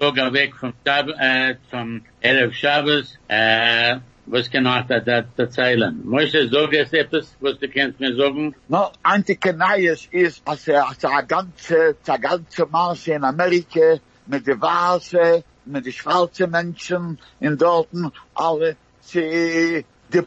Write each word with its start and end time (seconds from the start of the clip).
weg 0.00 0.54
vom, 0.56 0.72
Schab 0.86 1.08
äh, 1.18 1.56
vom 1.70 2.02
Erev 2.20 2.54
Shabbos. 2.54 3.18
Äh, 3.28 3.98
was 4.26 4.50
kann 4.50 4.66
ich 4.66 4.86
da, 4.86 5.00
da 5.00 5.24
erzählen? 5.36 6.00
Moshe, 6.04 6.48
sag 6.48 6.72
jetzt 6.72 6.92
etwas, 6.92 7.34
was 7.40 7.58
du 7.58 7.68
kannst 7.68 7.98
mir 7.98 8.14
sagen? 8.14 8.54
No, 8.68 8.90
Antikenaies 9.02 10.06
ist, 10.10 10.42
als 10.44 10.68
er, 10.68 10.86
als 10.86 11.02
er 11.02 11.22
ganze, 11.22 11.96
der 12.06 12.18
ganze 12.18 12.66
Maße 12.66 13.12
in 13.12 13.24
Amerika, 13.24 13.98
mit 14.26 14.46
der 14.46 14.60
Vase, 14.60 15.44
mit 15.64 15.86
den 15.86 15.92
schwarzen 15.92 16.50
Menschen 16.50 17.18
in 17.40 17.56
Dorten, 17.56 18.12
alle, 18.34 18.76
sie, 19.00 19.84
die, 20.12 20.22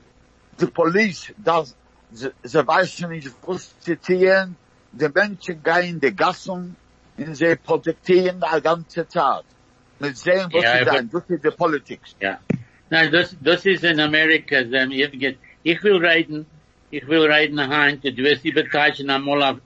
die 0.59 0.65
Police, 0.65 1.33
das, 1.37 1.75
sie, 2.11 2.31
sie 2.41 2.67
weiß 2.67 3.01
nicht, 3.01 3.31
was 3.45 3.79
zu 3.79 3.99
tun, 3.99 4.55
die 4.91 5.09
Menschen 5.13 5.61
gehen 5.61 5.89
in 5.95 5.99
die 5.99 6.15
Gassen, 6.15 6.75
und 7.17 7.35
sie 7.35 7.55
protektieren 7.55 8.41
die 8.41 8.61
ganze 8.61 9.07
Zeit. 9.07 9.45
Mit 10.01 10.17
sehen, 10.17 10.47
was 10.51 10.63
Ja, 10.63 10.73
sie 10.77 10.81
aber- 10.89 10.97
tun, 10.99 11.09
das 11.13 11.29
ist 11.29 11.43
die 11.45 11.51
Politik. 11.51 11.99
Ja. 12.19 12.39
Nein, 12.89 13.11
das, 13.11 13.37
das 13.41 13.65
ist 13.65 13.83
in 13.83 13.99
Amerika, 13.99 14.57
ähm, 14.57 14.91
ich, 14.91 15.11
get- 15.19 15.37
ich 15.63 15.81
will 15.83 15.97
reden, 16.05 16.45
ich 16.89 17.07
will 17.07 17.21
reden 17.31 17.59
heim, 17.59 17.99
du 18.01 18.17
wirst 18.17 18.43
die 18.43 18.51
Beteiligung 18.51 19.09
einmal 19.09 19.41
auf, 19.43 19.57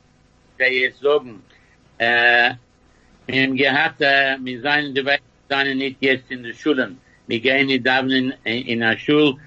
der 0.59 0.71
jetzt 0.71 0.99
sagen, 1.01 1.41
äh, 1.97 2.51
wir 3.25 3.43
haben 3.43 3.55
gehabt, 3.55 4.01
äh, 4.01 4.37
wir 4.43 4.61
seien, 4.61 4.93
die 4.93 5.03
Welt 5.05 5.21
seien 5.49 5.77
nicht 5.77 5.97
jetzt 6.01 6.29
in 6.29 6.43
den 6.43 6.53
Schulen. 6.53 6.99
Wir 7.27 7.39
gehen 7.39 7.65
nicht 7.67 7.85
da 7.85 7.99
in, 8.01 8.33
in, 8.43 8.65
in 8.67 8.79
der 8.81 8.97
Schule, 8.99 9.37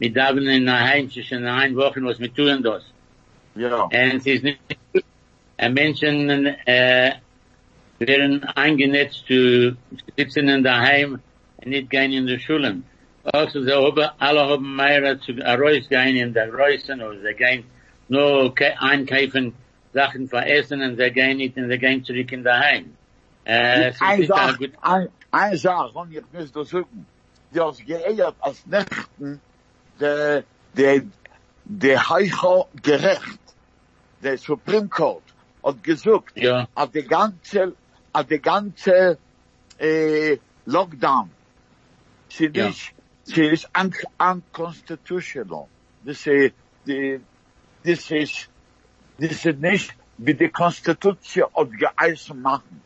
wir 0.00 0.12
da 0.12 0.30
in 0.30 0.66
der 0.66 0.80
Heim, 0.80 1.08
zwischen 1.10 1.46
ein 1.46 1.76
Wochen, 1.76 2.04
was 2.04 2.18
wir 2.18 2.34
tun 2.34 2.62
das. 2.62 2.82
Ja. 3.54 3.82
Und 3.84 3.92
es 3.94 4.26
ist 4.26 4.42
nicht, 4.42 4.58
äh, 5.56 5.68
Menschen, 5.68 6.46
äh, 6.66 7.12
werden 8.00 8.44
eingenetzt 8.44 9.26
zu 9.26 9.76
sitzen 10.16 10.48
in 10.48 10.62
der 10.62 10.80
Heim 10.80 11.20
und 11.58 11.66
nicht 11.68 11.90
gehen 11.90 12.12
in 12.12 12.26
die 12.26 12.40
Schulen. 12.40 12.84
Also, 13.24 13.62
sie 13.62 13.72
haben, 13.72 14.08
alle 14.18 14.40
haben 14.40 14.74
mehr 14.76 15.20
zu 15.20 15.32
Reus 15.32 15.88
gehen 15.88 16.16
in 16.16 16.32
der 16.32 16.52
Reusen 16.52 17.02
oder 17.02 17.20
sie 17.20 17.34
gehen 17.34 17.64
nur 18.08 18.54
einkaufen 18.78 19.52
Sachen 19.92 20.28
für 20.28 20.44
Essen 20.44 20.80
und 20.82 20.96
sie 20.96 21.10
gehen 21.10 21.36
nicht 21.36 21.56
und 21.56 21.68
sie 21.70 21.78
gehen 21.78 22.02
zurück 22.04 22.32
in 22.32 22.42
der 22.42 22.58
Heim. 22.58 22.94
Äh, 23.44 23.92
Ein 24.00 24.24
Sache, 24.26 24.70
ein, 24.80 25.08
ein 25.30 25.56
Sache, 25.56 25.98
und 25.98 26.12
ich 26.12 26.22
muss 26.32 26.52
das 26.52 26.70
sagen, 26.70 27.06
die 27.52 27.60
als 27.60 27.84
geeiert 27.84 28.36
als 28.40 28.64
Nächten, 28.66 29.40
der, 30.00 30.44
der, 30.76 31.02
der 31.64 32.08
Heicher 32.08 32.66
gerecht, 32.82 33.40
der 34.22 34.38
Supreme 34.38 34.88
Court, 34.88 35.22
hat 35.62 35.82
gesagt, 35.82 36.32
ja, 36.36 36.68
auf 36.74 36.90
die 36.92 37.02
ganze, 37.02 37.74
auf 38.12 38.26
die 38.26 38.40
ganze, 38.40 39.18
äh, 39.78 40.38
Lockdown, 40.66 41.30
sie 42.28 42.50
Ja. 42.52 42.66
nicht, 42.68 42.92
sie 43.24 43.44
ist 43.46 43.68
un 43.76 43.92
unconstitutional. 44.18 45.66
Das 46.04 46.26
ist, 46.26 46.54
das 46.86 48.10
ist, 48.10 48.48
das 49.18 49.44
ist 49.44 49.58
nicht, 49.60 49.94
wie 50.18 50.34
die 50.34 50.48
Konstitution 50.48 51.46
hat 51.54 51.70
geeisen 51.78 52.42
machen. 52.42 52.82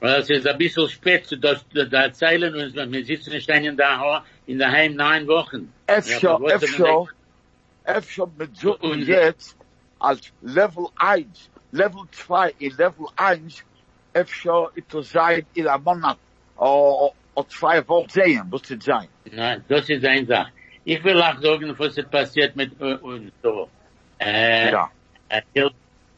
es 0.00 0.28
ist 0.30 0.46
ein 0.46 0.58
bisschen 0.58 0.88
spät, 0.88 1.26
so 1.26 1.36
dass, 1.36 1.64
da 1.72 2.02
erzählen 2.02 2.54
uns, 2.54 2.74
wir 2.74 3.04
sitzen 3.04 3.32
in 3.32 3.76
der, 3.76 4.24
in 4.46 4.58
der 4.58 4.70
Heim 4.72 4.94
neun 4.94 5.26
Wochen. 5.28 5.72
Was 5.86 6.08
efter, 6.10 7.06
efter 7.84 8.26
mit 8.36 8.56
so 8.56 8.76
Und- 8.78 8.90
und 8.90 9.02
jetzt 9.06 9.56
als 9.98 10.32
Level 10.42 10.88
1, 10.96 11.50
Level 11.70 12.02
2 12.10 12.54
in 12.58 12.72
Level 12.76 13.06
1, 13.16 13.62
sein 15.02 15.44
in 15.54 15.66
a 15.66 15.78
Monat, 15.78 16.18
o, 16.56 17.12
o 17.34 17.42
zwei 17.44 17.86
Wochen 17.88 18.08
sehen, 18.08 18.48
muss 18.50 18.70
es 18.70 18.84
sein. 18.84 19.08
Nein, 19.30 19.64
das 19.68 19.88
ist 19.88 20.04
eine 20.04 20.26
Sache. 20.26 20.50
Ich 20.84 21.02
will 21.04 21.20
auch 21.22 21.38
sagen, 21.40 21.74
was 21.78 21.96
ist 21.96 22.10
passiert 22.10 22.56
mit 22.56 22.72
äh, 22.80 22.94
uns 22.94 23.32
so. 23.42 23.68
Äh, 24.18 24.70
Ja. 24.72 24.90
er 25.28 25.70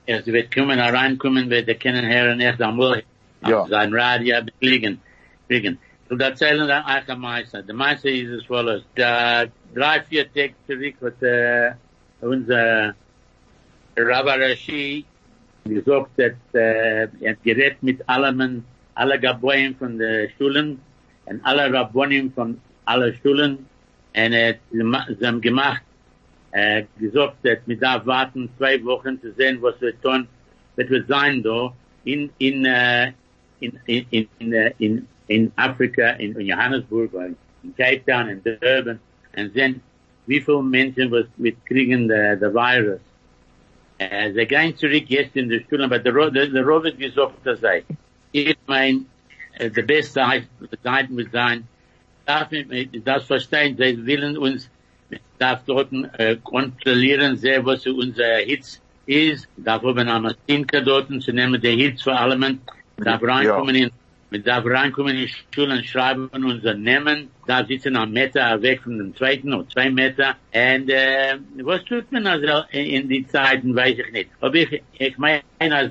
es 0.06 0.26
wird 0.26 0.54
kommen, 0.54 0.78
hereinkommen, 0.78 1.48
wird 1.48 1.68
er 1.68 1.76
kennen, 1.76 2.06
hören, 2.06 2.40
echt 2.40 2.60
einmal, 2.60 3.02
Ja. 3.46 3.66
sein 3.68 3.94
Radio 3.94 4.36
fliegen, 4.60 5.00
fliegen. 5.46 5.78
Und 6.10 6.20
erzählen 6.20 6.68
dann 6.68 6.84
am 7.08 7.20
Meister. 7.20 7.62
Der 7.62 7.74
Meister 7.74 8.10
ist 8.10 8.28
es 8.30 8.44
follows. 8.44 8.82
Da 8.94 9.46
drei, 9.74 10.02
vier 10.02 10.30
Tage 10.32 10.54
zurück 10.66 10.94
hat, 11.02 11.22
äh, 11.22 11.72
unser 12.20 12.94
Rabbi 13.96 14.30
Rashi 14.30 15.04
gesagt, 15.64 16.10
dass, 16.16 16.32
äh, 16.52 17.08
er 17.20 17.34
geredet 17.42 17.82
mit 17.82 18.06
allen, 18.08 18.64
alle 18.94 19.18
Gaboyen 19.18 19.74
von 19.76 19.98
den 19.98 20.30
Schulen 20.36 20.78
und 21.26 21.40
alle 21.44 21.72
Rabbonim 21.72 22.32
von 22.32 22.60
allen 22.84 23.14
Schulen 23.22 23.58
und 24.16 24.32
er 24.32 24.54
hat 24.54 25.08
sie 25.18 25.40
gemacht, 25.40 25.82
äh, 26.52 26.84
gesagt, 26.98 27.36
dass 27.42 27.58
wir 27.66 27.78
da 27.78 28.04
warten 28.06 28.48
zwei 28.58 28.82
Wochen 28.84 29.20
zu 29.20 29.32
sehen, 29.32 29.58
was 29.60 29.80
wir 29.80 30.00
tun, 30.00 30.28
was 30.76 30.88
wird 30.88 31.08
sein 31.08 31.42
da 31.42 31.72
in, 32.04 32.30
in, 32.38 32.64
äh, 32.64 33.12
in, 33.60 33.78
in, 33.86 34.06
in, 34.10 34.28
in, 34.38 34.52
äh, 34.52 35.02
in, 35.26 35.52
Afrika, 35.56 36.10
in, 36.10 36.38
in 36.38 36.46
Johannesburg, 36.46 37.10
in 37.62 37.74
Cape 37.76 38.02
Town, 38.06 38.28
in 38.28 38.42
Durban, 38.42 39.00
und 39.36 39.54
sehen, 39.54 39.80
wie 40.26 40.40
viele 40.40 40.62
Menschen 40.62 41.10
was 41.10 41.26
mit 41.36 41.56
kriegen 41.66 42.08
der, 42.08 42.36
der 42.36 42.54
Virus. 42.54 43.00
Äh, 43.98 44.32
sie 44.32 44.46
gehen 44.46 44.76
zurück 44.76 45.04
jetzt 45.08 45.36
in 45.36 45.48
die 45.48 45.64
Schule, 45.68 45.84
aber 45.84 45.98
der, 45.98 46.12
Ro- 46.12 46.30
der, 46.30 46.46
der 46.48 46.64
Robert 46.64 46.98
gesagt, 46.98 47.46
dass 47.46 47.60
sei, 47.60 47.84
ich 48.32 48.56
mein, 48.66 49.06
äh, 49.58 49.70
der 49.70 49.82
beste 49.82 50.20
Seiten 50.82 51.16
wird 51.16 51.30
sein, 51.32 51.68
darf 52.26 52.50
ich 52.52 52.66
mit- 52.66 53.06
das 53.06 53.24
verstehen, 53.26 53.76
sie 53.76 54.04
willen 54.04 54.36
uns, 54.36 54.68
darf 55.38 55.62
dort 55.66 55.92
äh, 56.18 56.36
kontrollieren, 56.42 57.36
sehr, 57.36 57.64
was 57.64 57.86
unser 57.86 58.38
Hitz 58.38 58.80
ist, 59.06 59.48
darf 59.56 59.84
oben 59.84 60.08
am 60.08 60.22
Maschinke 60.24 60.82
dort 60.82 61.08
zu 61.22 61.32
nehmen, 61.32 61.60
der 61.60 61.72
Hitz 61.72 62.02
vor 62.02 62.18
allem, 62.18 62.60
darf 62.96 63.22
reinkommen 63.22 63.74
in, 63.76 63.90
mit 64.34 64.44
darf 64.48 64.64
reinkommen 64.66 65.14
in 65.16 65.26
die 65.26 65.32
Schulen, 65.54 65.84
schreiben 65.84 66.28
unser 66.32 66.74
Namen, 66.74 67.28
darf 67.46 67.68
sitzen 67.68 67.94
am 67.94 68.10
Meter 68.10 68.60
weg 68.60 68.82
von 68.82 68.98
dem 68.98 69.14
zweiten 69.14 69.54
oder 69.54 69.68
zwei 69.68 69.88
Meter, 69.90 70.30
und 70.52 70.90
äh, 70.90 71.36
was 71.62 71.84
tut 71.84 72.10
man 72.10 72.26
also 72.26 72.64
in, 72.72 73.08
die 73.08 73.24
Zeiten, 73.28 73.76
weiß 73.76 73.96
ich 73.96 74.10
nicht. 74.12 74.30
Aber 74.40 74.56
ich, 74.56 74.82
ich 74.98 75.16
meine, 75.18 75.42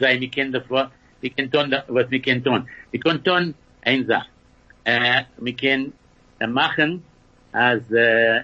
sei, 0.01 0.19
wir 0.19 0.29
kennen 0.29 0.51
davor, 0.51 0.91
wir 1.21 1.29
können 1.29 1.49
tun, 1.49 1.71
da- 1.71 1.85
was 1.87 2.11
wir 2.11 2.21
können 2.21 2.43
tun. 2.43 2.67
Wir 2.91 2.99
können 2.99 3.23
tun, 3.23 3.55
eine 3.81 4.03
Sache, 4.05 4.27
äh, 4.83 5.21
wir 5.37 5.55
können 5.55 5.93
äh, 6.39 6.47
machen, 6.47 7.01
als 7.53 7.89
äh, 7.91 8.39
äh, 8.39 8.43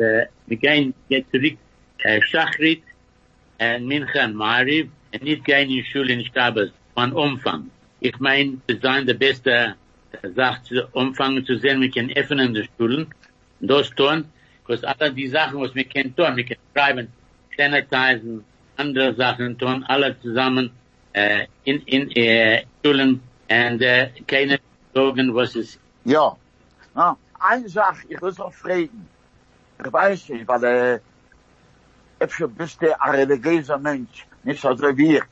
der, 0.00 0.28
wir 0.48 0.56
gehen 0.56 0.94
jetzt 1.08 1.30
zurück, 1.30 1.56
äh, 2.02 2.20
Schachrit, 2.22 2.82
en 3.58 3.86
Mincha 3.86 4.20
en 4.24 4.34
Mariv, 4.34 4.88
en 5.12 5.20
niet 5.22 5.44
gehen 5.44 5.70
in 5.70 5.84
Schule 5.84 6.12
in 6.12 6.24
Stabes, 6.24 6.70
von 6.94 7.12
Umfang. 7.12 7.70
Ich 8.00 8.18
mein, 8.18 8.62
es 8.66 8.80
sein 8.80 9.06
der 9.06 9.14
beste 9.14 9.74
Sache 10.34 10.62
zu 10.62 10.86
Umfang 10.92 11.44
zu 11.44 11.56
sehen, 11.58 11.80
wir 11.80 11.90
können 11.90 12.12
öffnen 12.16 12.54
die 12.54 12.68
Schulen, 12.76 13.06
das 13.60 13.90
tun, 13.90 14.24
because 14.62 14.84
alle 14.84 15.12
die 15.12 15.28
Sachen, 15.28 15.60
was 15.60 15.74
wir 15.74 15.84
können 15.84 16.14
tun, 16.14 16.36
wir 16.36 16.44
können 16.44 16.60
schreiben, 16.74 17.08
sanitizen, 17.56 18.44
andere 18.76 19.14
Sachen 19.14 19.58
tun, 19.58 19.84
alle 19.88 20.18
zusammen, 20.20 20.70
äh, 21.12 21.46
in, 21.64 21.82
in, 21.82 22.10
äh, 22.12 22.64
Schulen, 22.84 23.20
und, 23.50 23.82
äh, 23.82 24.10
keine 24.26 24.58
Sorgen, 24.94 25.34
was 25.34 25.56
es, 25.56 25.78
Ja. 26.04 26.36
Na, 26.94 27.16
eine 27.38 27.68
Sache, 27.68 28.06
ich 28.08 28.20
muss 28.20 28.40
auch 28.40 28.52
fragen. 28.52 29.06
Ich 29.84 29.92
weiß 29.92 30.30
nicht, 30.30 30.48
weil, 30.48 30.64
äh, 30.64 31.00
efter 32.18 32.48
bist 32.48 32.82
ein 32.82 33.10
religiöser 33.10 33.78
Mensch, 33.78 34.26
nicht 34.42 34.60
so 34.60 34.70
wie 34.96 35.16
ich. 35.16 35.22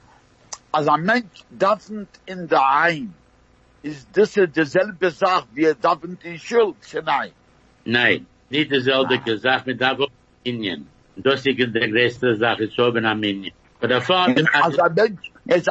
Als 0.77 0.89
ein 0.89 1.05
Mensch 1.05 1.39
daffend 1.49 2.09
in 2.27 2.47
der 2.49 2.61
Heim, 2.81 3.15
ist 3.83 4.09
das 4.13 4.33
dieselbe 4.35 5.11
Sache, 5.11 5.47
wie 5.55 5.65
er 5.65 5.75
daffend 5.75 6.23
in 6.23 6.39
Schuld, 6.39 6.77
nein. 7.03 7.33
nein, 7.87 8.27
nicht 8.51 8.71
dieselbe 8.71 9.19
gesagt, 9.21 9.67
mit 9.67 9.81
Davo 9.81 10.07
Indien. 10.45 10.87
Das 11.17 11.37
ist 11.37 11.47
die 11.47 11.57
größte 11.57 12.37
Sache, 12.37 12.69
so 12.77 12.93
bin 12.93 13.07
am 13.07 13.23
Indien. 13.23 13.55
Aber 13.79 13.89
davor, 13.89 14.27
Als 14.27 14.79
ein 14.79 14.95
Mensch, 14.95 15.69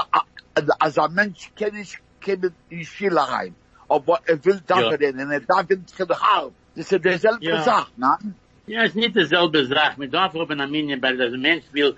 als, 0.79 0.97
ein 0.97 1.13
Mensch 1.13 1.51
kann 1.59 1.75
ich, 1.75 1.99
kann 2.25 2.51
in 2.69 2.83
Schule 2.83 3.21
rein. 3.33 3.53
aber 3.87 4.19
er 4.25 4.43
will 4.43 4.59
da 4.65 4.81
Ja. 4.81 4.87
reden, 4.89 5.19
er 5.19 5.69
ihn 5.69 5.85
zu 5.85 6.03
der 6.07 6.19
Halb. 6.19 6.53
Das 6.75 6.91
ist 6.91 7.05
derselbe 7.05 7.45
Ja. 7.45 7.61
Sache, 7.61 7.91
nein? 7.97 8.33
Ja, 8.65 8.81
es 8.81 8.89
ist 8.89 8.95
nicht 8.95 9.15
dieselbe 9.15 9.63
Sache. 9.67 10.07
Darf 10.07 10.33
aber 10.35 10.49
eine 10.53 10.65
Minion, 10.67 10.99
weil 10.99 11.15
der 11.15 11.29
Mensch 11.37 11.65
will 11.73 11.95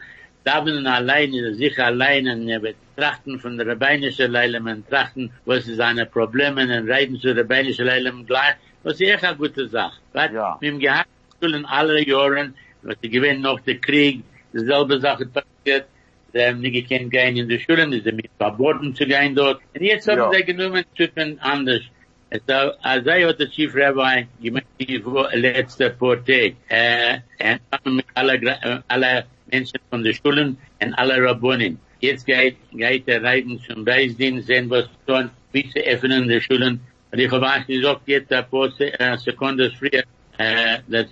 davon 0.47 0.87
alleine, 0.87 1.53
sich 1.53 1.77
alleine, 1.79 2.33
und 2.33 2.47
er 2.47 2.61
wird 2.61 2.77
trachten 2.95 3.39
von 3.39 3.57
der 3.57 3.67
rabbinischen 3.67 4.31
Leile, 4.31 4.59
man 4.59 4.79
trachten, 4.87 5.31
was 5.45 5.67
ist 5.67 5.77
seine 5.77 6.05
Probleme, 6.05 6.61
und 6.63 6.89
reden 6.89 7.19
zu 7.19 7.29
rabbinischen 7.35 7.85
Leile 7.85 8.11
gleich. 8.25 8.55
Das 8.83 8.93
ist 8.93 9.01
echt 9.01 9.23
eine 9.25 9.37
gute 9.37 9.67
Sache. 9.67 9.99
Weil 10.13 10.33
Ja. 10.33 10.57
Wir 10.61 10.71
haben 10.71 10.79
gehabt, 10.79 11.09
in 11.41 11.65
alle 11.65 11.97
Jahren, 12.07 12.55
was 12.81 12.95
sie 13.01 13.09
gewinnen 13.09 13.41
noch 13.41 13.59
der 13.59 13.77
Krieg, 13.77 14.23
dieselbe 14.53 14.99
Sache 14.99 15.25
passiert, 15.25 15.85
sie 16.33 16.41
haben 16.45 16.59
nicht 16.61 16.73
gekannt 16.79 17.11
gehen 17.11 17.35
in 17.37 17.47
die 17.49 17.59
Schulen, 17.59 17.91
sie 17.91 17.99
sind 17.99 18.15
mit 18.15 18.29
verboten 18.37 18.95
zu 18.95 19.05
gehen 19.05 19.35
dort. 19.35 19.59
Und 19.75 19.81
jetzt 19.81 20.07
haben 20.07 20.17
Ja. 20.19 20.31
sie 20.33 20.43
genommen, 20.43 20.83
Typen 20.95 21.39
anders. 21.39 21.81
So, 22.29 22.53
er 22.53 23.27
hat 23.29 23.39
der 23.39 23.49
Chief 23.49 23.73
Rabbi 23.73 24.27
gemeint, 24.41 24.65
die 24.79 24.99
vor- 24.99 25.29
letzte 25.33 25.89
paar 25.91 26.17
Tage, 26.17 26.55
äh, 26.67 27.19
er 27.37 27.59
hat 27.71 27.85
mit 27.85 28.05
alle, 28.15 28.33
äh, 28.35 28.79
alle 28.89 29.25
Menschen 29.49 29.79
von 29.89 30.03
den 30.03 30.13
Schulen 30.13 30.57
und 30.81 30.93
alle 30.95 31.23
Rabbonin. 31.23 31.79
Jetzt 32.01 32.25
geht, 32.25 32.57
geht 32.73 33.07
er 33.07 33.23
reiten 33.23 33.59
zum 33.61 33.85
Beisdien, 33.85 34.41
sehen 34.41 34.69
was 34.69 34.89
tun, 35.07 35.29
wie 35.53 35.69
sie 35.73 35.81
öffnen 35.85 36.27
die 36.27 36.41
Schulen. 36.41 36.81
Und 37.11 37.19
ich 37.19 37.31
habe 37.31 37.47
eigentlich 37.49 37.79
gesagt, 37.81 38.01
jetzt 38.07 38.31
ein 38.33 38.45
paar 38.49 38.69
Se 38.71 38.91
Sekunden 39.23 39.71
früher, 39.79 40.03
äh, 40.37 40.79
das 40.89 41.07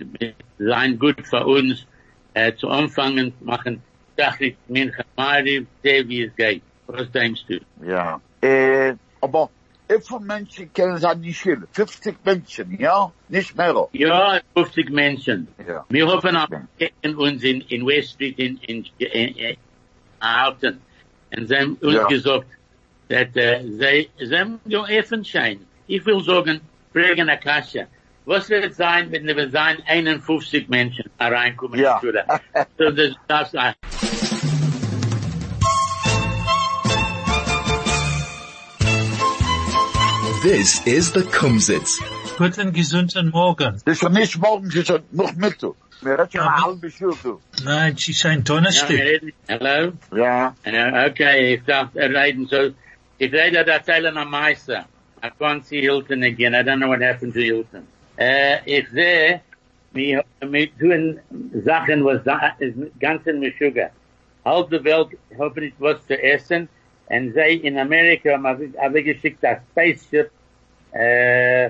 sein 0.59 0.99
gut 0.99 1.25
für 1.25 1.45
uns, 1.45 1.87
äh, 2.33 2.53
zu 2.55 2.67
anfangen, 2.69 3.31
machen, 3.39 3.81
Tachlit 4.17 4.57
Mincha 4.67 5.03
Mariv, 5.15 5.65
seh 5.81 6.05
wie 6.09 6.23
es 6.23 6.35
geht. 6.35 6.61
Was 6.87 7.09
denkst 7.11 7.45
du? 7.47 7.59
Ja. 7.87 8.19
Äh, 8.41 8.93
aber 9.21 9.49
viele 9.87 10.19
Menschen 10.21 10.73
kennen 10.73 10.97
sie 10.97 11.15
nicht 11.15 11.39
Schule? 11.39 11.67
50 11.71 12.17
Menschen, 12.23 12.79
ja? 12.79 13.11
Nicht 13.29 13.55
mehr. 13.55 13.87
Ja, 13.93 14.39
50 14.55 14.89
Menschen. 14.89 15.47
Ja. 15.67 15.85
Wir 15.89 16.07
hoffen 16.07 16.35
auch, 16.37 16.47
kennen 16.77 17.15
uns 17.15 17.43
in, 17.43 17.61
in 17.61 17.85
West 17.85 18.11
Street 18.11 18.37
in, 18.39 18.57
in, 18.57 18.85
in, 18.97 19.35
in 19.35 19.57
Alton. 20.19 20.81
Und 21.35 21.47
sie 21.47 21.55
haben 21.55 21.75
uns 21.81 21.93
Ja. 21.93 22.07
gesagt, 22.07 22.47
dass, 23.09 23.27
äh, 23.35 23.63
uh, 23.63 23.67
sie, 23.77 24.09
sie 24.17 24.35
haben 24.37 24.59
Effenschein. 24.87 25.59
Ich 25.87 26.05
will 26.05 26.23
sagen, 26.23 26.61
fragen 26.93 27.29
Akasha, 27.29 27.85
was 28.25 28.49
wird 28.49 28.73
sein, 28.73 29.11
wenn 29.11 29.25
wir 29.27 29.49
sein 29.51 29.77
51 29.85 30.67
Menschen 30.67 31.11
reinkommen 31.19 31.79
Ja. 31.79 31.95
in 31.95 31.99
die 32.01 32.07
Schule? 32.07 32.25
so, 32.77 32.89
das 32.91 33.13
darf 33.27 33.53
äh, 33.53 33.73
This 40.45 40.85
is 40.85 41.11
the 41.13 41.23
Kumzits. 41.23 41.93
Guten 42.37 42.71
gesunden 42.71 43.31
Morgen. 43.31 43.81
Das 43.83 43.93
ist 43.95 43.99
schon 44.01 44.13
nicht 44.13 44.37
morgen, 44.37 44.65
das 44.67 44.75
ist 44.75 44.87
schon 44.87 45.01
noch 45.11 45.33
Mittag. 45.35 45.73
Wir 46.01 46.19
reden 46.19 46.29
schon 46.31 46.41
Ja, 46.41 46.45
eine 46.45 46.55
mit- 46.55 46.65
halbe 46.65 46.91
Stunde. 46.91 47.17
du. 47.23 47.41
Nein, 47.63 47.95
sie 47.97 48.13
sind 48.13 48.47
Ja, 48.47 48.55
Donnerstag. 48.55 48.89
wir 48.89 49.33
Hello? 49.47 49.91
Ja. 50.15 50.55
Uh, 50.67 51.09
okay, 51.09 51.55
ich 51.55 51.63
darf 51.65 51.89
reden 51.95 52.45
so. 52.45 52.69
Ich 53.17 53.33
rede 53.33 53.65
da 53.65 53.79
Teilen 53.79 54.17
am 54.17 54.29
Meister. 54.29 54.85
I 55.23 55.29
can't 55.39 55.63
see 55.65 55.81
Hilton 55.81 56.21
again. 56.23 56.53
I 56.53 56.61
don't 56.61 56.77
know 56.77 56.89
what 56.89 57.01
happened 57.01 57.33
to 57.33 57.39
Hilton. 57.39 57.87
Uh, 58.19 58.57
ich 58.65 58.87
sehe, 58.89 59.41
wir, 59.93 60.23
wir 60.41 60.67
tun 60.77 61.19
Sachen, 61.65 62.05
was 62.05 62.23
da 62.23 62.53
ist 62.59 62.75
ganz 62.99 63.25
in 63.25 63.39
Meshuga. 63.39 63.89
Halb 64.45 64.69
die 64.69 64.83
Welt 64.83 65.07
haben 65.39 65.59
nicht 65.59 65.75
was 65.79 66.05
zu 66.05 66.21
essen. 66.21 66.69
Und 67.07 67.33
sie 67.33 67.55
in 67.57 67.77
Amerika 67.77 68.31
haben 68.31 68.73
habe 68.77 69.03
geschickt 69.03 69.39
das 69.41 69.59
Spaceship, 69.71 70.31
äh, 70.91 71.69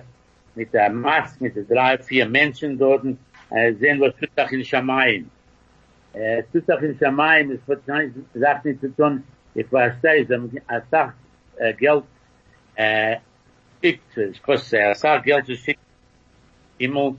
mit 0.56 0.74
der 0.74 0.90
Maske, 0.90 1.44
mit 1.44 1.56
den 1.56 1.68
drei, 1.68 1.98
vier 1.98 2.28
Menschen 2.28 2.78
dort, 2.78 3.06
äh, 3.50 3.74
sehen 3.74 4.00
was 4.00 4.14
tut 4.16 4.52
in 4.52 4.64
Shamayim. 4.64 5.30
Äh, 6.14 6.44
Tussach 6.52 6.82
in 6.82 6.98
Shamayim, 6.98 7.52
es 7.52 7.68
wird 7.68 7.88
nicht, 7.88 8.16
sagt 8.34 8.66
nicht 8.66 8.80
zu 8.80 8.96
tun, 8.96 9.24
ich 9.54 9.68
verstehe, 9.68 10.26
sie 10.26 10.34
haben 10.34 10.50
eine 10.68 10.84
Sache, 10.90 11.14
äh, 11.58 11.74
Geld, 11.74 12.04
äh, 12.76 13.18
schickt, 13.82 14.18
es 14.18 14.42
kostet 14.42 14.80
eine 14.80 14.96
Sache 14.96 15.24
Geld 15.24 15.46
zu 15.46 15.56
schicken, 15.56 15.82
Himmel, 16.78 17.16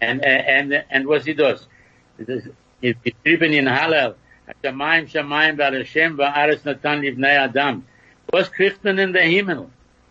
and, 0.00 0.22
äh, 0.24 0.58
and, 0.58 0.84
and 0.90 1.06
was 1.06 1.24
he 1.24 1.34
does? 1.34 1.68
Es 2.18 2.28
ist, 2.28 2.50
geschrieben 2.80 3.52
in 3.52 3.68
Hallel, 3.68 4.14
Shamayim, 4.62 5.06
Shamayim, 5.08 5.56
Bar 5.56 5.72
Hashem, 5.72 6.16
Bar 6.16 6.34
Ares 6.34 6.64
Natan 6.64 7.00
Livnei 7.02 7.38
Adam. 7.38 7.84
Was 8.30 8.50
kriegt 8.50 8.84
man 8.84 8.98
in 8.98 9.12
der 9.12 9.22
Himmel? 9.22 9.68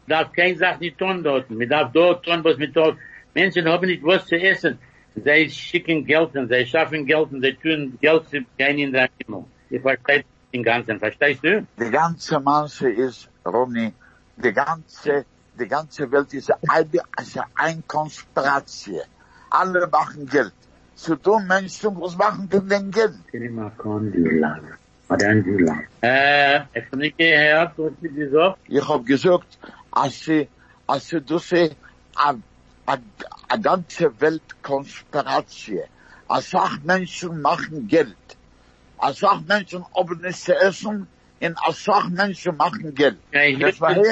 darf 0.07 0.31
kein 0.33 0.57
Sach 0.57 0.79
nicht 0.79 0.97
tun 0.97 1.23
dort. 1.23 1.49
Man 1.49 1.69
darf 1.69 1.91
dort 1.91 2.25
tun, 2.25 2.43
was 2.43 2.57
man 2.57 2.73
tut. 2.73 2.97
Menschen 3.33 3.67
haben 3.67 3.87
nicht 3.87 4.03
was 4.03 4.25
zu 4.25 4.35
essen. 4.35 4.79
Sie 5.15 5.49
schicken 5.49 6.05
Geld 6.05 6.35
und 6.35 6.47
sie 6.49 6.65
schaffen 6.65 7.05
Geld 7.05 7.31
und 7.31 7.41
sie 7.41 7.53
tun 7.53 7.97
Geld 8.01 8.29
zu 8.29 8.39
gehen 8.57 8.79
in 8.79 8.91
der 8.91 9.09
Himmel. 9.17 9.45
Ich 9.69 9.81
verstehe 9.81 10.23
den 10.53 10.63
Ganzen. 10.63 10.99
Verstehst 10.99 11.43
du? 11.43 11.65
Die 11.79 11.89
ganze 11.89 12.39
Masse 12.39 12.89
ist, 12.89 13.29
Ronny, 13.45 13.93
die 14.37 14.53
ganze, 14.53 15.25
die 15.59 15.67
ganze 15.67 16.09
Welt 16.11 16.33
ist 16.33 16.51
eine, 16.69 17.01
also 17.15 17.41
eine 17.55 17.81
Konspiration. 17.87 19.01
Alle 19.49 19.87
machen 19.87 20.27
Geld. 20.27 20.53
Zu 20.97 21.15
tun 21.15 21.47
Menschen, 21.47 21.95
was 22.01 22.17
machen 22.17 22.49
denn 22.49 22.67
denn 22.67 22.91
Geld? 22.91 23.13
Äh, 26.01 26.57
ich 26.73 26.85
habe 26.85 26.97
nicht 26.97 27.17
gehört, 27.17 27.73
was 27.77 27.93
sie 28.01 28.09
gesagt 28.09 28.57
Ich 28.67 28.87
hab 28.87 29.05
gesagt, 29.05 29.57
als 29.91 30.19
sie, 30.25 30.47
als 30.87 31.07
sie 31.09 31.21
a, 32.87 32.97
a 33.47 33.57
ganze 33.57 34.19
Welt 34.19 34.41
Konspiration. 34.63 35.83
Als 36.27 36.53
auch 36.55 36.77
Menschen 36.83 37.41
machen 37.41 37.87
Geld. 37.87 38.15
Als 38.97 39.23
auch 39.23 39.41
Menschen 39.41 39.85
haben 39.95 40.23
es 40.25 40.43
zu 40.43 40.55
essen, 40.55 41.07
und 41.39 41.57
als 41.63 41.87
auch 41.87 42.09
Menschen 42.09 42.57
machen 42.57 42.93
Geld. 42.95 43.17
Okay, 43.29 43.57
Das 43.59 43.75
hier 43.75 43.81
war 43.81 43.97
ist 43.97 44.11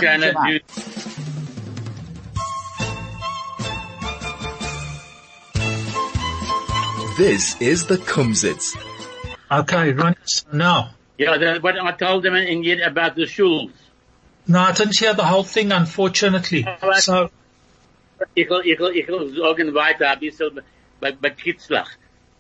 This 7.18 7.60
is 7.62 7.86
the 7.88 7.98
Kumzits. 7.98 8.76
Okay, 9.50 9.92
Ronnie, 9.94 10.16
so 10.26 10.48
now. 10.52 10.92
Yeah, 11.18 11.38
that, 11.38 11.64
what 11.64 11.78
I 11.80 11.92
told 11.94 12.24
them 12.24 12.36
in 12.36 12.64
yet 12.64 12.86
about 12.86 13.16
the 13.16 13.24
shuls. 13.24 13.72
No, 14.48 14.60
I 14.60 14.74
didn't 14.74 14.98
hear 15.00 15.14
the 15.14 15.24
whole 15.24 15.44
thing, 15.44 15.72
unfortunately. 15.72 16.66
Alright. 16.68 17.02
So, 17.04 17.30
Ich 18.36 18.50
will, 18.50 18.62
ich 18.66 18.80
will, 18.80 18.92
ich 18.96 19.08
will 19.08 19.34
sagen 19.36 19.74
weiter 19.74 20.10
ein 20.12 20.20
bisschen 20.20 20.60
bei, 21.00 21.12
bei 21.14 21.30
Kitzlach. 21.30 21.90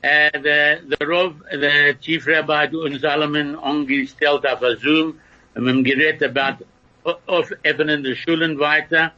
Äh, 0.01 0.31
der, 0.41 0.81
der 0.81 1.07
Rov, 1.07 1.33
der 1.51 1.99
Chief 1.99 2.25
Rabbi 2.27 2.53
hat 2.53 2.73
uns 2.73 3.01
Solomon 3.01 3.55
angestellt 3.57 4.45
auf 4.45 4.59
der 4.59 4.77
Zoom 4.77 5.19
und 5.55 5.65
wir 5.65 5.71
haben 5.73 5.83
geredet 5.83 6.23
about 6.23 6.63
o- 7.05 7.15
auf 7.27 7.49
öffnen 7.63 8.03
der 8.03 8.15
Schulen 8.15 8.59
weiter. 8.59 9.11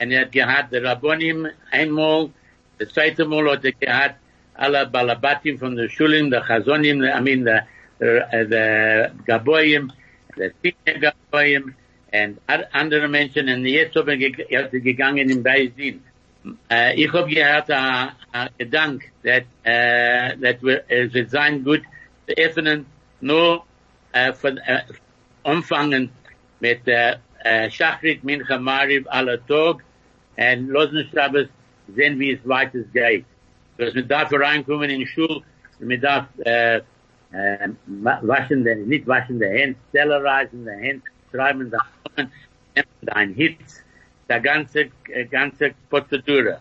Und 0.00 0.10
er 0.12 0.22
hat 0.22 0.32
gehabt 0.32 0.72
der 0.72 0.82
Rabbonim 0.84 1.48
einmal, 1.70 2.30
das 2.78 2.90
zweite 2.92 3.24
Mal 3.24 3.50
hat 3.50 3.64
er 3.64 3.72
gehabt 3.72 4.16
alle 4.58 4.86
Balabatim 4.86 5.58
von 5.58 5.76
der 5.76 5.88
Schulen, 5.88 6.30
der 6.30 6.42
Chazonim, 6.42 7.02
I 7.02 7.20
mean, 7.20 7.44
der, 7.44 7.66
der, 8.00 8.44
der 8.44 9.12
Gaboyim, 9.26 9.90
der 10.36 10.50
Tikne 10.62 10.98
Gaboyim, 11.00 11.74
und 12.12 12.38
andere 12.72 13.08
Menschen, 13.08 13.48
und 13.48 13.66
jetzt 13.66 13.94
haben 13.96 14.06
wir 14.08 14.16
ge- 14.16 14.80
gegangen 14.80 15.30
in 15.30 15.42
Beisdin. 15.42 16.02
Uh, 16.44 16.92
ich 16.94 17.12
habe 17.12 17.28
gehört, 17.28 17.70
a, 17.70 18.14
a 18.32 18.48
Gedank, 18.58 19.02
that, 19.24 19.44
uh, 19.66 20.40
that 20.40 20.62
wir, 20.62 20.82
es 20.88 21.12
wird 21.12 21.30
sein 21.30 21.62
gut, 21.62 21.82
zu 22.26 22.34
öffnen, 22.36 22.86
nur, 23.20 23.64
uh, 24.14 24.32
von, 24.32 24.58
uh, 24.58 24.80
umfangen 25.42 26.10
mit, 26.60 26.80
uh, 26.86 27.16
uh, 27.44 27.68
Shachrit, 27.70 28.24
Mincha, 28.24 28.58
Mariv, 28.58 29.06
aller 29.08 29.44
Tag, 29.46 29.84
und 30.36 30.68
losen 30.68 31.06
Shabbos, 31.12 31.48
wie 31.88 32.32
es. 32.32 33.24
Dus 33.78 33.94
man 33.94 34.08
darf 34.08 34.32
reinkommen 34.32 34.90
in 34.90 34.98
die 35.00 35.06
Schule, 35.06 35.42
man 35.80 36.00
darf, 36.00 36.26
äh, 36.44 36.76
äh, 37.32 37.68
wa- 37.86 38.20
waschen, 38.22 38.64
de, 38.64 38.74
nicht 38.74 39.06
waschen 39.06 39.38
die 39.38 39.46
Hände, 39.46 39.76
sterilizen 39.90 40.64
die 40.64 40.70
Hände, 40.86 41.02
schreiben 41.30 41.70
da, 41.70 41.78
dein 43.02 43.34
Hitz, 43.34 43.84
der 44.28 44.40
ganze, 44.40 44.88
äh, 45.08 45.24
ganze 45.26 45.72
Prozedur. 45.90 46.58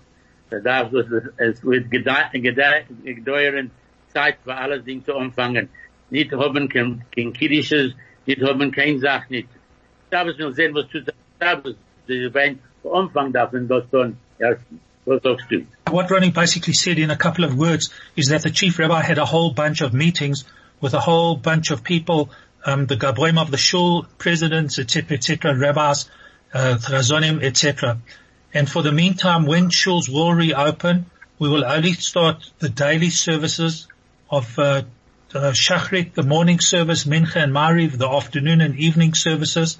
Da 0.49 0.59
darf 0.59 0.93
es, 0.93 1.07
es 1.37 1.63
wird 1.65 1.89
gedauern 1.91 3.71
Zeit 4.13 4.37
für 4.43 4.55
alles 4.55 4.83
Ding 4.85 5.03
zu 5.03 5.13
umfangen. 5.15 5.67
Nicht 6.09 6.31
haben 6.31 6.69
kein, 6.69 7.01
kein 7.13 7.33
Kiddisches, 7.33 7.93
nicht 8.25 8.41
haben 8.41 8.71
kein 8.71 8.99
Sach, 8.99 9.29
nicht. 9.29 9.49
Shabbos 10.11 10.37
will 10.37 10.53
sehen, 10.53 10.73
was 10.73 10.87
tut 10.89 11.05
Shabbos, 11.41 11.75
die 12.07 12.33
werden 12.33 12.59
Umfang 12.83 13.33
davon, 13.33 13.67
das 13.67 13.89
tun, 13.89 14.17
erstens. 14.39 14.79
Sagst 15.07 15.49
du? 15.49 15.65
what 15.89 16.11
Ronnie 16.11 16.31
basically 16.31 16.73
said 16.73 16.99
in 16.99 17.11
a 17.11 17.15
couple 17.15 17.45
of 17.45 17.55
words 17.55 17.89
is 18.15 18.27
that 18.27 18.43
the 18.43 18.51
chief 18.51 18.77
rabbi 18.77 19.01
had 19.01 19.17
a 19.17 19.25
whole 19.25 19.51
bunch 19.51 19.81
of 19.81 19.93
meetings 19.93 20.43
with 20.81 20.93
a 20.93 20.99
whole 20.99 21.35
bunch 21.35 21.71
of 21.71 21.83
people, 21.83 22.29
um, 22.65 22.85
the 22.85 22.97
Gaboim 22.97 23.41
of 23.41 23.49
the 23.49 23.57
shul, 23.57 24.05
presidents, 24.17 24.77
etc., 24.79 25.17
etc., 25.17 25.57
rabbis, 25.57 26.09
uh, 26.53 26.77
etc. 27.41 27.99
And 28.53 28.69
for 28.69 28.81
the 28.81 28.91
meantime, 28.91 29.45
when 29.45 29.69
shuls 29.69 30.09
will 30.09 30.33
reopen, 30.33 31.05
we 31.39 31.49
will 31.49 31.65
only 31.65 31.93
start 31.93 32.51
the 32.59 32.69
daily 32.69 33.09
services 33.09 33.87
of 34.29 34.57
uh, 34.59 34.83
uh, 35.33 35.51
Shachrit, 35.51 36.13
the 36.13 36.23
morning 36.23 36.59
service, 36.59 37.05
Mincha 37.05 37.37
and 37.37 37.53
Mariv, 37.53 37.97
the 37.97 38.09
afternoon 38.09 38.61
and 38.61 38.75
evening 38.75 39.13
services. 39.13 39.79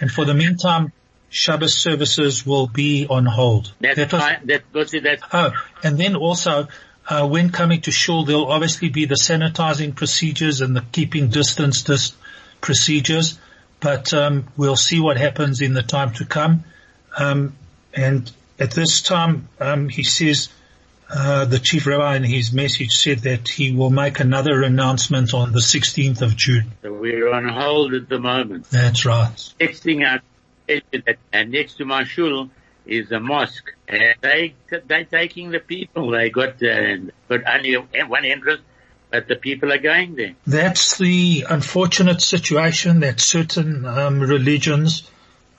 And 0.00 0.10
for 0.10 0.24
the 0.24 0.34
meantime, 0.34 0.92
Shabbos 1.30 1.74
services 1.74 2.46
will 2.46 2.66
be 2.66 3.06
on 3.08 3.26
hold. 3.26 3.72
That's 3.80 3.96
That 3.96 4.12
was- 4.12 4.22
fine. 4.22 4.40
That, 4.46 4.72
go 4.72 4.84
see, 4.84 5.00
that's 5.00 5.22
Oh, 5.32 5.52
and 5.82 5.98
then 5.98 6.16
also, 6.16 6.68
uh, 7.08 7.26
when 7.26 7.50
coming 7.50 7.80
to 7.82 7.90
shul, 7.90 8.24
there'll 8.24 8.50
obviously 8.50 8.88
be 8.88 9.04
the 9.04 9.14
sanitizing 9.16 9.94
procedures 9.94 10.60
and 10.60 10.74
the 10.76 10.82
keeping 10.92 11.28
distance 11.28 11.82
dis- 11.82 12.12
procedures, 12.60 13.38
but 13.80 14.12
um, 14.14 14.46
we'll 14.56 14.76
see 14.76 15.00
what 15.00 15.16
happens 15.16 15.60
in 15.60 15.74
the 15.74 15.82
time 15.82 16.12
to 16.14 16.24
come. 16.24 16.64
Um, 17.16 17.54
and 17.94 18.30
at 18.58 18.70
this 18.72 19.00
time, 19.02 19.48
um, 19.60 19.88
he 19.88 20.02
says 20.02 20.48
uh, 21.10 21.44
the 21.46 21.58
chief 21.58 21.86
rabbi 21.86 22.16
in 22.16 22.24
his 22.24 22.52
message 22.52 22.90
said 22.90 23.20
that 23.20 23.48
he 23.48 23.72
will 23.72 23.90
make 23.90 24.20
another 24.20 24.62
announcement 24.62 25.32
on 25.32 25.52
the 25.52 25.60
16th 25.60 26.20
of 26.22 26.36
June. 26.36 26.72
so 26.82 26.92
we're 26.92 27.32
on 27.32 27.48
hold 27.48 27.94
at 27.94 28.08
the 28.08 28.18
moment. 28.18 28.68
That's 28.70 29.06
right. 29.06 29.52
Next 29.60 29.80
thing 29.82 30.04
I 30.04 30.20
and 31.32 31.50
next 31.50 31.74
to 31.74 31.84
my 31.84 32.04
shul 32.04 32.50
is 32.86 33.12
a 33.12 33.20
mosque. 33.20 33.74
And 33.86 34.14
they 34.20 34.54
they 34.86 35.04
taking 35.04 35.50
the 35.50 35.60
people. 35.60 36.10
They 36.10 36.30
got 36.30 36.62
uh, 36.62 36.96
got 37.28 37.40
only 37.46 37.74
one 37.74 38.24
entrance, 38.24 38.62
but 39.10 39.28
the 39.28 39.36
people 39.36 39.72
are 39.72 39.78
going 39.78 40.16
there. 40.16 40.34
That's 40.46 40.98
the 40.98 41.46
unfortunate 41.48 42.20
situation 42.22 43.00
that 43.00 43.20
certain 43.20 43.84
um, 43.84 44.20
religions 44.20 45.08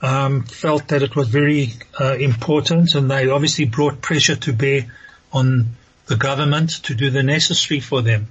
um, 0.02 0.44
felt 0.44 0.88
that 0.88 1.02
it 1.02 1.14
was 1.14 1.28
very 1.28 1.72
uh, 1.98 2.14
important, 2.14 2.94
and 2.94 3.10
they 3.10 3.28
obviously 3.28 3.66
brought 3.66 4.00
pressure 4.00 4.36
to 4.36 4.52
bear 4.52 4.86
on 5.32 5.76
the 6.06 6.16
government 6.16 6.70
to 6.84 6.94
do 6.94 7.10
the 7.10 7.22
necessary 7.22 7.80
for 7.80 8.02
them, 8.02 8.28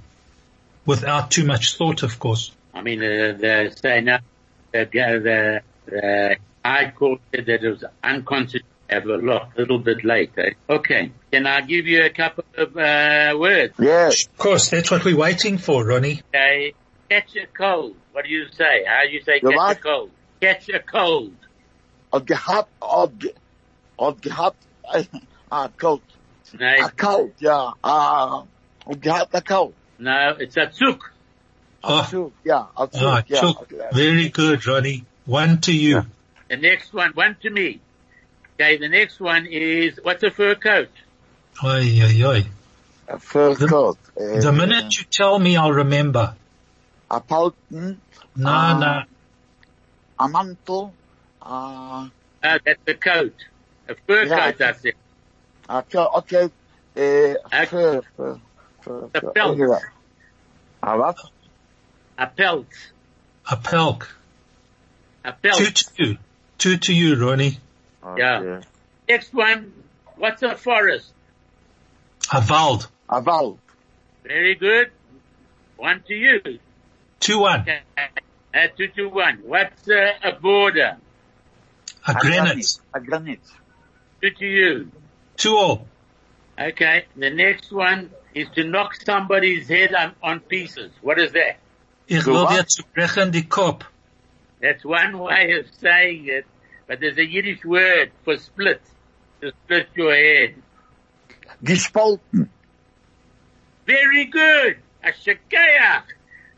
without 0.85 1.31
too 1.31 1.45
much 1.45 1.77
thought, 1.77 2.03
of 2.03 2.19
course. 2.19 2.51
I 2.73 2.81
mean, 2.81 2.99
uh, 3.01 3.35
they 3.39 3.71
say 3.75 4.01
now 4.01 4.19
that 4.71 4.87
uh, 4.87 5.19
the 5.19 5.61
the 5.85 6.37
High 6.69 6.91
Court 6.91 7.19
said 7.31 7.45
that 7.47 7.63
it 7.63 7.69
was 7.69 7.83
unconstitutional. 8.03 8.65
A 8.91 8.99
lot, 9.05 9.51
a 9.55 9.59
little 9.61 9.77
bit 9.77 10.03
late. 10.03 10.31
Eh? 10.35 10.53
Okay, 10.67 11.11
can 11.31 11.45
I 11.45 11.61
give 11.61 11.85
you 11.85 12.03
a 12.05 12.09
couple 12.09 12.43
of 12.57 12.75
uh, 12.75 13.37
words? 13.37 13.75
Yes. 13.79 14.25
Of 14.25 14.37
course, 14.39 14.69
that's 14.71 14.89
what 14.89 15.05
we're 15.05 15.15
waiting 15.15 15.59
for, 15.59 15.85
Ronnie. 15.85 16.23
Okay, 16.33 16.73
catch 17.07 17.35
a 17.35 17.45
cold. 17.55 17.95
What 18.13 18.25
do 18.25 18.31
you 18.31 18.45
say? 18.61 18.75
How 18.87 19.03
do 19.05 19.11
you 19.13 19.21
say 19.21 19.39
The 19.43 19.49
catch 19.49 19.57
what? 19.57 19.77
a 19.77 19.81
cold? 19.89 20.09
Catch 20.41 20.69
a 20.69 20.79
cold. 20.79 21.35
Od 22.11 22.25
gehabt, 22.25 22.69
od, 22.81 23.11
ge- 23.19 23.35
od 23.99 24.19
gehabt, 24.21 24.57
a 25.51 25.69
coat. 25.77 26.01
No, 26.59 26.67
A 26.85 26.89
coat, 26.89 27.33
ja. 27.39 27.73
Uh, 27.83 28.43
od 28.87 28.99
gehabt 28.99 29.35
a 29.35 29.41
coat. 29.41 29.73
no, 29.99 30.35
it's 30.39 30.57
a 30.57 30.65
tzuk. 30.65 30.99
Oh. 31.83 31.99
A 32.01 32.05
suit, 32.07 32.33
yeah. 32.43 32.65
A 32.75 32.87
suit, 32.91 33.03
Ah, 33.03 33.23
yeah. 33.27 33.39
Chuk, 33.41 33.61
Okay. 33.61 33.87
very 33.93 34.29
good, 34.29 34.65
Ronnie. 34.65 35.05
One 35.27 35.61
to 35.61 35.71
you. 35.71 36.01
The 36.49 36.57
next 36.57 36.93
one, 36.93 37.11
one 37.13 37.35
to 37.43 37.49
me. 37.49 37.79
Okay, 38.55 38.77
the 38.77 38.89
next 38.89 39.19
one 39.19 39.45
is, 39.45 39.99
what's 40.01 40.23
a 40.23 40.31
fur 40.31 40.55
coat? 40.55 40.89
Oi, 41.63 42.01
oi, 42.03 42.23
oi. 42.25 42.45
A 43.07 43.19
fur 43.19 43.53
The- 43.55 43.67
coat. 43.67 43.97
Uh, 44.19 44.39
The 44.41 44.51
minute 44.51 44.97
you 44.97 45.03
tell 45.05 45.37
me, 45.39 45.55
I'll 45.55 45.71
remember. 45.71 46.35
A 47.11 47.21
palten, 47.21 47.97
No, 48.35 48.49
Ah. 48.51 48.79
no. 48.79 50.25
a 50.25 50.29
mantel, 50.29 50.93
uh, 51.41 52.07
Uh, 52.43 52.57
that's 52.65 52.87
a 52.87 52.93
coat. 52.93 53.35
A 53.87 53.95
fur 53.95 54.23
Yeah. 54.23 54.39
coat, 54.51 54.57
that's 54.57 54.85
it. 54.85 54.95
a 55.69 55.83
okay. 56.19 56.49
Uh, 56.95 57.65
fur, 57.65 58.01
fur, 58.17 58.39
fur, 58.81 59.09
A 59.13 59.21
fur. 59.21 59.31
pelt. 59.31 59.59
Okay. 59.59 59.85
A 60.83 60.97
what? 60.97 61.17
A 62.17 62.27
pelt. 62.27 62.67
A 63.51 63.57
pelk. 63.57 64.07
A 65.25 65.31
pelt. 65.33 65.57
Two 65.57 65.71
to 65.71 65.85
you. 65.97 66.17
Two 66.59 66.77
to 66.77 66.93
you, 66.93 67.15
Ronnie. 67.15 67.57
Yeah. 68.17 68.39
Okay. 68.39 68.67
Next 69.07 69.33
one, 69.33 69.73
what's 70.17 70.43
a 70.43 70.55
forest? 70.55 71.11
A 72.31 72.41
vald. 72.41 72.87
A 73.09 73.21
valve. 73.21 73.57
Very 74.23 74.53
good. 74.55 74.91
One 75.77 76.03
to 76.07 76.13
you. 76.13 76.59
Two 77.19 77.39
one. 77.39 77.61
Okay. 77.61 77.79
Uh, 77.97 78.67
two 78.77 78.89
to 78.89 79.07
one. 79.07 79.39
What's 79.43 79.89
uh, 79.89 80.11
a 80.23 80.33
border? 80.33 80.97
A 82.05 82.13
granite. 82.13 82.79
A 82.93 82.99
granite. 82.99 83.39
Two 84.21 84.31
to 84.31 84.45
you. 84.45 84.91
Two 85.37 85.55
all. 85.55 85.87
Okay. 86.59 87.05
The 87.15 87.29
next 87.29 87.71
one 87.71 88.11
is 88.35 88.47
to 88.55 88.63
knock 88.63 88.93
somebody's 88.95 89.67
head 89.69 89.93
on, 89.95 90.13
on 90.21 90.39
pieces. 90.41 90.91
What 91.01 91.17
is 91.19 91.31
that? 91.31 91.57
Ich 92.07 92.23
So 92.23 92.31
will 92.31 92.43
what? 92.45 92.55
dir 92.55 92.65
zu 92.67 92.83
brechen 92.93 93.31
die 93.31 93.43
Kopf. 93.43 93.85
That's 94.61 94.83
one 94.83 95.17
way 95.19 95.53
of 95.59 95.65
saying 95.79 96.27
it, 96.27 96.45
but 96.87 96.99
there's 96.99 97.17
a 97.17 97.25
Yiddish 97.25 97.63
word 97.63 98.11
for 98.25 98.37
split. 98.37 98.81
To 99.41 99.51
split 99.63 99.87
your 99.95 100.13
head. 100.13 100.55
Gespalten. 101.63 102.49
Very 103.85 104.25
good. 104.25 104.77
A 105.03 105.11
shakayach. 105.11 106.03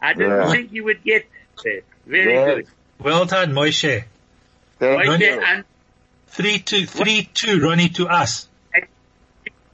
I 0.02 0.14
didn't 0.14 0.32
Yeah. 0.32 0.52
think 0.52 0.74
you 0.74 0.84
would 0.86 1.04
get 1.04 1.28
that. 1.64 1.84
Very 2.08 2.34
Yeah. 2.34 2.46
good. 2.56 2.68
Well 3.00 3.26
done, 3.26 3.54
Moshe. 3.54 4.04
Thank 4.80 4.98
Right 4.98 5.08
Ronnie- 5.08 5.26
there, 5.26 5.36
you. 5.36 5.42
and 5.46 5.66
Three 6.28 6.60
two, 6.60 6.86
three 6.88 7.30
two, 7.34 7.60
Ronnie 7.60 7.90
to 7.90 8.08
us. 8.08 8.48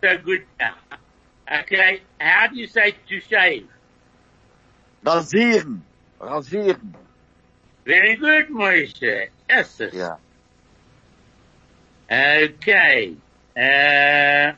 so 0.02 0.18
good 0.18 0.44
now. 0.60 0.76
Okay. 1.62 2.02
How 2.20 2.48
do 2.48 2.58
you 2.58 2.68
say 2.68 2.96
to 3.08 3.20
shave? 3.22 3.68
Rasieren. 5.06 5.80
Rasieren. 6.20 6.94
Very 7.88 8.16
good, 8.18 8.50
Moshe. 8.50 9.30
Yes. 9.50 9.72
sir. 9.76 9.90
Yeah. 9.94 10.18
Okay. 12.12 13.16
Uh, 13.56 14.52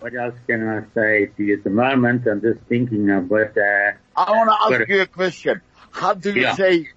what 0.00 0.14
else 0.14 0.36
can 0.46 0.60
I 0.68 0.82
say 0.94 1.26
to 1.36 1.42
you 1.42 1.54
at 1.58 1.64
the 1.64 1.70
moment? 1.70 2.26
I'm 2.28 2.40
just 2.40 2.60
thinking 2.68 3.10
about. 3.10 3.58
uh, 3.58 3.90
I 4.16 4.30
want 4.30 4.50
to 4.50 4.56
But- 4.70 4.80
ask 4.82 4.88
you 4.88 5.00
a 5.02 5.06
question. 5.06 5.60
How 5.90 6.14
do 6.14 6.30
you 6.32 6.42
Yeah. 6.42 6.54
say 6.54 6.88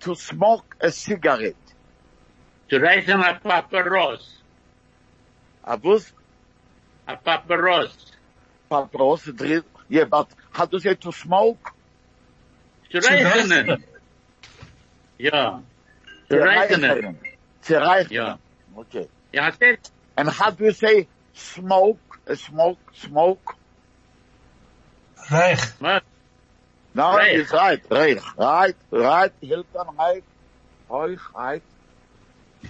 to 0.00 0.14
smoke 0.16 0.76
a 0.80 0.90
cigarette? 0.90 1.54
to 2.68 2.80
rechnen 2.80 3.20
a 3.30 3.38
paparos. 3.48 4.24
A 5.62 5.76
bus, 5.78 6.12
A 7.06 7.16
paparos. 7.16 7.94
papros, 8.68 9.22
drill. 9.36 9.62
Yeah, 9.88 10.04
but 10.04 10.28
how 10.50 10.66
do 10.66 10.76
you 10.78 10.80
say 10.80 10.94
to 10.96 11.12
smoke? 11.12 11.72
To 12.90 13.00
Zu 13.00 13.76
rechnen. 15.18 15.30
rechnen. 15.32 15.32
Ja. 15.32 15.62
To 16.28 16.36
rechnen. 16.36 16.80
Zerreichen. 16.80 17.18
Zerreichen. 17.62 18.12
Ja. 18.12 18.38
Okay. 18.76 19.08
Ja, 19.32 19.50
said, 19.52 19.78
And 20.16 20.28
how 20.30 20.50
do 20.50 20.64
you 20.64 20.72
say 20.72 21.08
smoke, 21.34 21.98
uh, 22.28 22.34
smoke, 22.34 22.78
smoke? 22.94 23.54
Reich. 25.30 25.58
well, 25.80 26.00
No, 26.94 27.16
Reich. 27.16 27.36
it's 27.40 27.52
right. 27.52 27.80
Right. 27.90 28.20
Right. 28.38 28.76
Right. 28.90 29.32
Hilton, 29.42 29.86
right. 29.98 30.24
Euch, 30.90 31.20
right. 31.34 31.62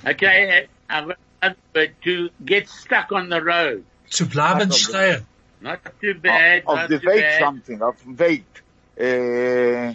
okay, 0.06 0.68
uh, 0.90 1.12
uh, 1.42 1.50
but 1.72 1.90
to 2.02 2.30
get 2.44 2.68
stuck 2.68 3.12
on 3.12 3.28
the 3.28 3.42
road. 3.42 3.84
Zu 4.10 4.26
bleiben 4.26 4.72
stehen. 4.72 5.24
Not 5.60 5.80
too 6.00 6.14
bad, 6.14 6.62
Of 6.66 6.76
not 6.76 6.88
the 6.88 6.98
too 6.98 7.06
weight 7.08 7.20
bad. 7.22 7.40
something, 7.40 7.82
of 7.82 7.94
weight. 8.18 8.44
Uh, 8.98 9.94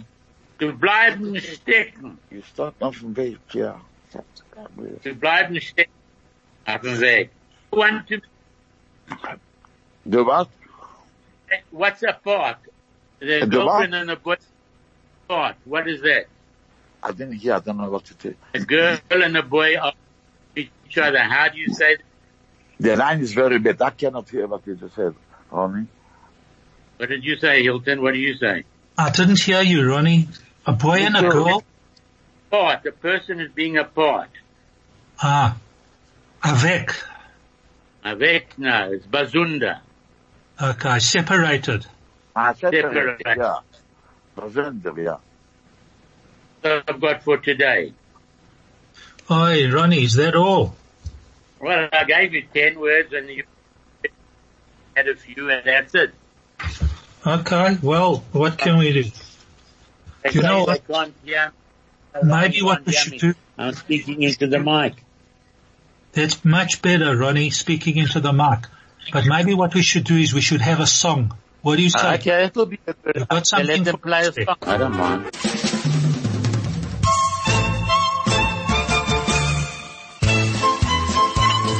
To 0.62 0.72
bleiben 0.72 1.40
stecken. 1.40 2.18
you 2.30 2.42
start 2.42 2.74
off 2.80 2.94
from 2.94 3.14
weight, 3.14 3.40
yeah. 3.52 3.80
To 5.02 5.14
bleiben 5.14 5.60
stecken. 5.60 5.90
Auf 6.64 6.82
dem 6.82 7.00
Weg. 7.00 7.30
One 7.70 8.04
to, 8.06 8.20
The 10.06 10.22
what? 10.22 10.48
what's 11.72 12.04
a 12.04 12.12
part? 12.12 12.58
The 13.18 13.40
The 13.40 13.46
girlfriend 13.48 13.94
and 13.96 14.08
the 14.08 14.14
boy 14.14 14.36
part. 15.26 15.56
What 15.64 15.88
is 15.88 16.00
that? 16.02 16.26
I 17.02 17.10
didn't 17.10 17.38
hear, 17.38 17.54
I 17.54 17.58
don't 17.58 17.78
know 17.78 17.90
what 17.90 18.04
to 18.04 18.14
do. 18.14 18.36
A 18.54 18.60
girl 18.60 18.98
and 19.10 19.36
a 19.36 19.42
boy 19.42 19.76
are 19.76 19.94
each 20.54 20.96
other. 20.96 21.18
How 21.18 21.48
do 21.48 21.58
you 21.58 21.74
say 21.74 21.96
that? 21.96 22.04
The 22.78 22.96
line 22.96 23.18
is 23.20 23.32
very 23.32 23.58
bad. 23.58 23.82
I 23.82 23.90
cannot 23.90 24.28
hear 24.28 24.46
what 24.46 24.64
you 24.64 24.76
just 24.76 24.94
said, 24.94 25.16
Ronnie. 25.50 25.88
What 26.98 27.08
did 27.08 27.24
you 27.24 27.36
say, 27.38 27.64
Hilton? 27.64 28.00
What 28.00 28.14
do 28.14 28.20
you 28.20 28.36
say? 28.36 28.62
I 28.96 29.10
didn't 29.10 29.40
hear 29.40 29.62
you, 29.62 29.88
Ronnie. 29.90 30.28
A 30.66 30.72
boy 30.72 30.98
and 31.00 31.16
a 31.16 31.22
girl? 31.22 31.64
Part. 32.50 32.82
The 32.82 32.92
person 32.92 33.40
is 33.40 33.50
being 33.50 33.78
a 33.78 33.84
part. 33.84 34.30
Ah. 35.20 35.56
Avec. 36.44 36.94
A 38.04 38.16
weg, 38.16 38.46
no, 38.58 38.90
it's 38.92 39.06
bazunda. 39.06 39.80
Okay, 40.60 40.98
separated. 40.98 41.86
I 42.34 42.54
said, 42.54 42.74
Separate. 42.74 43.22
yeah. 43.24 43.58
Presenter, 44.36 44.94
yeah. 45.00 45.16
So 46.62 46.82
I've 46.86 47.00
got 47.00 47.22
for 47.22 47.38
today. 47.38 47.92
Oi, 49.30 49.70
Ronnie, 49.70 50.04
is 50.04 50.14
that 50.14 50.34
all? 50.34 50.74
Well, 51.60 51.88
I 51.92 52.04
gave 52.04 52.34
you 52.34 52.44
ten 52.52 52.78
words 52.80 53.12
and 53.12 53.28
you 53.28 53.44
had 54.96 55.08
a 55.08 55.14
few 55.14 55.48
and 55.50 55.64
that's 55.64 55.94
it. 55.94 56.12
Okay, 57.24 57.78
well, 57.82 58.24
what 58.32 58.58
can 58.58 58.78
we 58.78 58.92
do? 58.92 59.10
They 60.22 60.30
You 60.32 60.42
know 60.42 60.64
what? 60.64 60.86
can't 60.86 61.14
Maybe 62.22 62.62
what 62.62 62.84
we 62.86 62.92
should 62.92 63.18
do- 63.18 63.34
I'm 63.58 63.74
speaking 63.74 64.22
into 64.22 64.46
the 64.46 64.58
mic. 64.60 64.94
That's 66.12 66.44
much 66.44 66.82
better, 66.82 67.16
Ronnie, 67.16 67.50
speaking 67.50 67.96
into 67.96 68.20
the 68.20 68.32
mic. 68.32 68.66
But 69.12 69.24
maybe 69.26 69.54
what 69.54 69.74
we 69.74 69.82
should 69.82 70.04
do 70.04 70.16
is 70.16 70.32
we 70.34 70.40
should 70.40 70.60
have 70.60 70.80
a 70.80 70.86
song. 70.86 71.34
What 71.62 71.76
do 71.76 71.82
you 71.82 71.90
say? 71.90 72.14
Okay, 72.14 72.44
it'll 72.44 72.66
be 72.66 72.78
a 72.86 72.92
good. 72.92 73.16
You've 73.16 73.28
got 73.28 73.46
something 73.46 73.66
let 73.68 73.84
them 73.84 73.92
for 73.96 73.98
play 74.02 74.20
a 74.26 74.32
song. 74.32 74.56
I 74.62 74.76
don't 74.76 74.96
mind. 74.96 75.30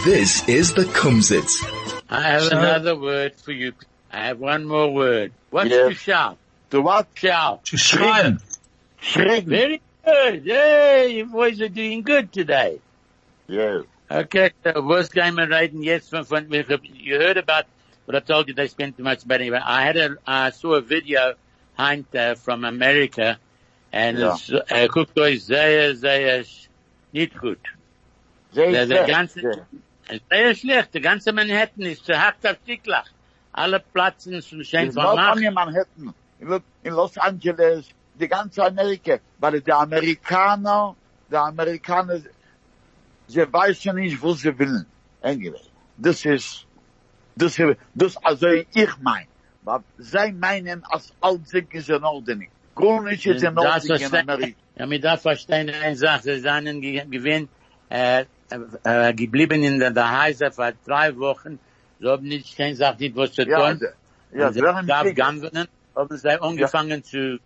This 0.05 0.49
is 0.49 0.75
the 0.75 0.83
Kumzits. 0.83 1.63
I 2.11 2.23
have 2.23 2.43
So- 2.43 2.59
another 2.59 2.97
word 2.97 3.37
for 3.37 3.53
you. 3.53 3.73
I 4.13 4.27
have 4.27 4.41
one 4.41 4.65
more 4.65 4.93
word. 4.93 5.33
What's 5.51 5.71
Yes. 5.71 5.89
to 5.91 5.95
shout? 5.95 6.39
The 6.73 6.81
what? 6.81 7.07
Shout. 7.15 7.67
To 7.67 7.77
schreien. 7.77 8.41
Schrecken. 9.01 9.45
Very 9.47 9.83
good. 10.05 10.43
Hey, 10.47 11.17
you 11.19 11.27
boys 11.27 11.61
are 11.61 11.69
doing 11.69 12.01
good 12.03 12.33
today. 12.33 12.81
Yeah. 13.47 13.83
Okay, 14.11 14.53
so 14.65 14.81
was 14.81 15.11
game 15.11 15.39
and 15.39 15.51
riding 15.51 15.83
yes 15.83 16.09
from, 16.09 16.25
from 16.25 16.47
you 16.51 17.19
heard 17.19 17.37
about 17.37 17.67
what 18.07 18.17
I 18.17 18.21
told 18.21 18.49
you 18.49 18.55
they 18.55 18.69
spent 18.69 18.97
too 18.97 19.03
much 19.03 19.27
money. 19.27 19.51
But 19.51 19.63
I 19.65 19.83
had 19.85 19.97
a 19.99 20.17
I 20.27 20.51
saw 20.51 20.75
a 20.75 20.81
video 20.81 21.35
Heint 21.79 22.15
uh, 22.15 22.35
from 22.37 22.65
America 22.65 23.39
and 23.93 24.19
Ja. 24.19 24.35
es 24.35 24.51
uh, 24.51 24.89
guckt 24.89 25.19
euch 25.19 25.45
sehr 25.45 25.95
sehr 25.95 26.41
sch- 26.45 26.69
nicht 27.13 27.37
gut. 27.39 27.61
Sehr 28.53 28.71
Der, 28.73 28.87
der 28.87 29.07
ganze 29.07 29.41
Ja. 29.43 30.19
sehr 30.31 30.55
schlecht. 30.55 30.95
Der 30.95 31.03
ganze 31.03 31.33
Manhattan 31.33 31.85
ist 31.85 32.07
zerhackt 32.07 32.47
auf 32.47 32.57
Sticklach. 32.65 33.09
Alle 33.53 33.79
Platzen 33.81 34.41
sind 34.41 34.67
schön 34.67 34.87
It's 34.87 34.95
not 34.97 35.05
vermacht. 35.17 35.37
only 35.37 35.51
Manhattan. 35.51 36.15
In 36.43 36.49
Lo- 36.49 36.61
In 36.83 36.93
Los 37.01 37.17
Angeles, 37.19 37.85
die 38.21 38.29
ganze 38.29 38.61
Amerika. 38.65 39.15
Weil 39.39 39.61
die 39.61 39.73
Amerikaner, 39.73 40.97
die 41.31 41.37
Amerikaner, 41.37 42.19
sie 43.33 43.47
wissen 43.53 43.95
nicht, 43.97 44.21
wo 44.23 44.33
sie 44.35 44.53
wollen. 44.59 44.87
Anyway. 45.23 45.61
Das 45.97 46.25
ist, 46.25 46.67
das 47.37 47.59
ist, 47.59 47.77
das 47.95 48.17
also 48.29 48.47
ich 48.49 48.93
mein. 49.01 49.27
Aber 49.65 49.85
sie 49.99 50.33
meinen, 50.33 50.83
als 50.95 51.13
alles 51.21 51.53
ist 51.79 51.89
in 51.89 52.03
Ordnung. 52.03 52.41
Nicht 53.05 53.27
ist 53.27 53.43
in 53.45 53.57
Ordnung 53.59 53.97
in 53.97 54.15
Amerika. 54.15 54.59
Ja, 54.75 54.87
mir 54.87 55.01
darf 55.01 55.21
verstehen 55.21 55.69
eine 55.69 55.95
Sache. 55.97 56.23
Sie 56.23 56.41
sind 56.41 56.81
ge- 56.81 57.05
gewinn, 57.05 57.47
äh, 57.91 58.25
äh, 58.85 59.13
geblieben 59.13 59.63
in 59.63 59.79
der, 59.79 59.91
der 59.91 60.09
Häuser 60.25 60.51
für 60.51 60.73
drei 60.87 61.15
Wochen. 61.19 61.59
Sie 62.01 62.09
haben 62.09 62.27
nicht, 62.27 62.57
keine 62.57 62.75
Sache, 62.75 62.97
nicht 62.99 63.15
was 63.15 63.33
zu 63.35 63.43
Ja, 63.43 63.75
tun. 63.75 63.81
ja, 64.35 64.47
Und 64.49 64.55
sie 64.55 64.63
während 64.63 64.89
gab 64.89 65.05
Krieg. 65.05 65.17
Gammeln, 65.95 66.09
haben 66.09 66.17
sie 66.17 66.43
angefangen 66.43 67.05
zu, 67.05 67.39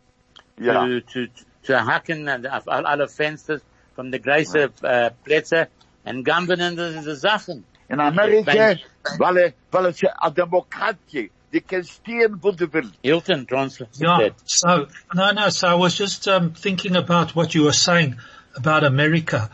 Ja. 0.58 0.86
zu, 0.86 1.06
zu, 1.06 1.28
zu 1.62 1.86
hacken 1.86 2.46
auf 2.46 2.68
alle 2.68 3.08
Fenster 3.08 3.60
von 3.94 4.10
der 4.10 4.20
großen 4.20 4.70
äh, 4.82 5.10
Plätze. 5.24 5.68
Und 6.04 6.24
Gammeln, 6.24 6.76
das 6.76 7.04
sind 7.04 7.16
Sachen. 7.16 7.64
In 7.88 8.00
Amerika, 8.00 8.76
weil, 9.18 9.54
weil 9.70 9.86
es 9.86 10.02
eine 10.02 10.34
Demokratie, 10.34 11.30
die 11.52 11.60
kann 11.60 11.84
stehen, 11.84 12.36
wo 12.42 12.50
du 12.50 12.72
willst. 12.72 12.94
Hilton 13.02 13.46
translated 13.46 14.00
Yeah. 14.00 14.30
So 14.44 14.86
no, 15.14 15.30
no. 15.32 15.48
So 15.50 15.68
I 15.68 15.74
was 15.74 15.96
just 15.96 16.26
um, 16.26 16.52
thinking 16.52 16.96
about 16.96 17.36
what 17.36 17.54
you 17.54 17.62
were 17.62 17.72
saying 17.72 18.16
about 18.56 18.82
America, 18.84 19.50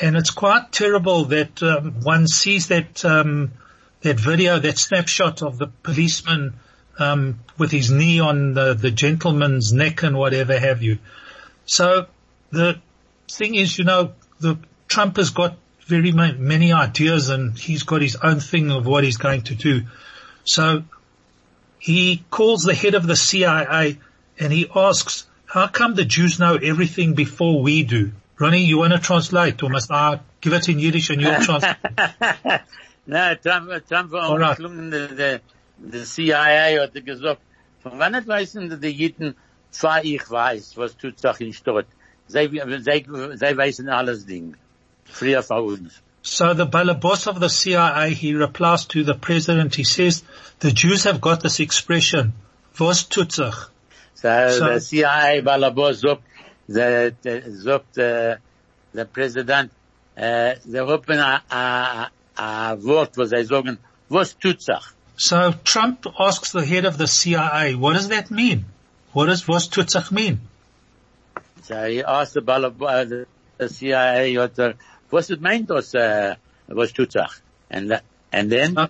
and 0.00 0.16
it's 0.16 0.30
quite 0.30 0.70
terrible 0.70 1.24
that 1.24 1.60
um, 1.62 1.94
one 2.04 2.28
sees 2.28 2.68
that 2.68 3.04
um, 3.04 3.50
that 4.02 4.20
video, 4.20 4.60
that 4.60 4.78
snapshot 4.78 5.42
of 5.42 5.58
the 5.58 5.66
policeman 5.82 6.54
um, 6.98 7.40
with 7.58 7.70
his 7.70 7.90
knee 7.90 8.20
on 8.20 8.54
the, 8.54 8.74
the 8.74 8.90
gentleman's 8.90 9.72
neck 9.72 10.02
and 10.02 10.16
whatever 10.16 10.58
have 10.58 10.82
you. 10.82 10.98
So 11.66 12.06
the 12.50 12.80
thing 13.30 13.54
is, 13.54 13.78
you 13.78 13.84
know, 13.84 14.12
the 14.40 14.58
Trump 14.88 15.16
has 15.16 15.30
got 15.30 15.56
very 15.86 16.12
many 16.12 16.72
ideas, 16.72 17.28
and 17.28 17.58
he's 17.58 17.82
got 17.82 18.02
his 18.02 18.16
own 18.16 18.40
thing 18.40 18.70
of 18.70 18.86
what 18.86 19.04
he's 19.04 19.16
going 19.16 19.42
to 19.42 19.54
do. 19.54 19.82
So 20.44 20.84
he 21.78 22.24
calls 22.30 22.62
the 22.62 22.74
head 22.74 22.94
of 22.94 23.06
the 23.06 23.16
CIA 23.16 23.98
and 24.38 24.52
he 24.52 24.70
asks, 24.74 25.26
how 25.46 25.66
come 25.66 25.94
the 25.94 26.04
Jews 26.04 26.38
know 26.38 26.54
everything 26.54 27.14
before 27.14 27.60
we 27.60 27.82
do? 27.82 28.12
Ronnie, 28.38 28.64
you 28.64 28.78
want 28.78 28.92
to 28.92 28.98
translate 28.98 29.62
or 29.62 29.68
must 29.68 29.90
I 29.90 30.20
give 30.40 30.52
it 30.52 30.68
in 30.68 30.78
Yiddish 30.78 31.10
and 31.10 31.20
you'll 31.20 31.40
translate? 31.40 31.76
Na, 33.06 33.34
Trump, 33.34 33.86
Trump 33.88 34.12
war 34.12 34.22
Alright. 34.22 34.58
umgeklungen, 34.58 34.90
der, 35.16 35.40
der 35.90 36.04
CIA 36.04 36.82
hat 36.82 36.94
er 36.94 37.02
gesagt, 37.02 37.40
von 37.82 37.98
wann 37.98 38.12
nicht 38.12 38.28
weißen 38.28 38.80
die 38.80 38.88
Jiden, 38.88 39.34
zwar 39.70 40.04
ich 40.04 40.30
weiß, 40.30 40.76
was 40.76 40.96
tut 40.96 41.18
sich 41.18 41.40
in 41.40 41.52
Stott. 41.52 41.86
Sie, 42.28 42.48
sie, 42.48 43.04
sie 43.34 43.56
weißen 43.56 43.88
alles 43.88 44.24
Ding. 44.26 44.56
Früher 45.04 45.42
vor 45.42 45.62
uns. 45.64 46.00
So 46.22 46.54
the 46.54 46.64
boss 46.64 47.26
of 47.26 47.40
the 47.40 47.48
CIA, 47.48 48.06
he 48.10 48.34
replies 48.34 48.86
to 48.86 49.02
the 49.02 49.14
president, 49.14 49.74
he 49.74 49.82
says, 49.82 50.22
the 50.60 50.70
Jews 50.70 51.04
have 51.04 51.20
got 51.20 51.42
this 51.42 51.58
expression, 51.58 52.32
was 52.78 53.08
tut 53.08 53.32
sich? 53.32 53.54
So, 54.14 54.28
So- 54.50 54.66
der 54.66 54.80
CIA 54.80 55.40
Balabos 55.42 56.00
sagt, 56.00 56.22
the, 56.68 57.12
sagt, 57.50 57.98
äh, 57.98 58.36
der 58.94 59.04
Präsident, 59.06 59.72
äh, 60.14 60.56
sie 60.64 60.78
haben 60.78 61.18
ein, 61.18 61.40
ein, 61.48 62.06
ein 62.36 62.82
Wort, 62.84 63.16
wo 63.16 63.24
sie 63.24 63.44
sagen, 63.44 63.78
was 64.08 64.38
tut 64.38 64.62
sich? 64.62 64.76
So 65.16 65.52
Trump 65.64 66.06
asks 66.18 66.52
the 66.52 66.64
head 66.64 66.84
of 66.84 66.98
the 66.98 67.06
CIA, 67.06 67.74
what 67.74 67.94
does 67.94 68.08
that 68.08 68.30
mean? 68.30 68.64
What 69.12 69.26
does 69.26 69.44
sich 69.44 70.10
mean? 70.10 70.40
So 71.62 71.88
he 71.88 72.02
asked 72.02 72.34
the, 72.34 72.42
uh, 72.50 73.04
the, 73.04 73.26
the 73.58 73.68
CIA, 73.68 74.36
er, 74.36 74.74
was 75.10 75.30
it 75.30 75.44
uh, 75.44 76.34
was 76.68 76.90
sich? 76.90 77.40
And, 77.70 77.90
that, 77.90 78.04
and 78.32 78.50
then, 78.50 78.76
Uh, 78.76 78.88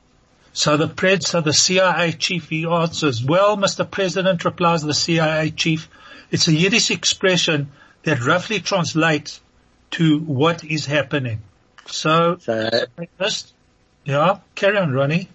So 0.54 0.76
the 0.76 0.88
pred, 0.88 1.22
so 1.22 1.40
the 1.40 1.54
CIA 1.54 2.12
chief, 2.12 2.50
he 2.50 2.66
answers, 2.66 3.24
well, 3.24 3.56
Mr. 3.56 3.90
President, 3.90 4.44
replies 4.44 4.82
the 4.82 4.92
CIA 4.94 5.50
chief, 5.50 5.88
it's 6.30 6.46
a 6.46 6.52
Yiddish 6.52 6.90
expression 6.90 7.70
that 8.02 8.22
roughly 8.22 8.61
translates 8.61 9.40
to 9.92 10.18
what 10.18 10.62
is 10.64 10.85
happening. 10.85 11.40
So, 11.87 12.37
so, 12.40 12.68
just, 13.18 13.52
yeah, 14.04 14.38
carry 14.54 14.76
on, 14.76 14.92
Ronnie. 14.92 15.28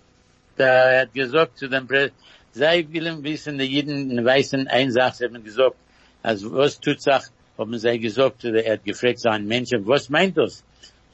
Er 0.60 1.02
hat 1.02 1.14
gesagt 1.14 1.58
zu 1.58 1.68
dem 1.68 1.88
Präsident, 1.88 2.14
sie 2.52 2.88
wollen 2.94 3.24
wissen, 3.24 3.58
die 3.58 3.66
Jeden 3.66 4.24
weißen 4.24 4.68
Einsatz 4.68 5.22
haben 5.22 5.44
gesagt, 5.44 5.76
also 6.24 6.52
was 6.54 6.80
tut 6.80 7.02
sich, 7.02 7.24
haben 7.58 7.78
sie 7.78 8.00
gesagt, 8.00 8.44
er 8.44 8.74
hat 8.74 8.84
gefragt 8.84 9.20
seinen 9.20 9.48
Menschen, 9.48 9.88
was 9.88 10.10
meint 10.10 10.38
das? 10.38 10.64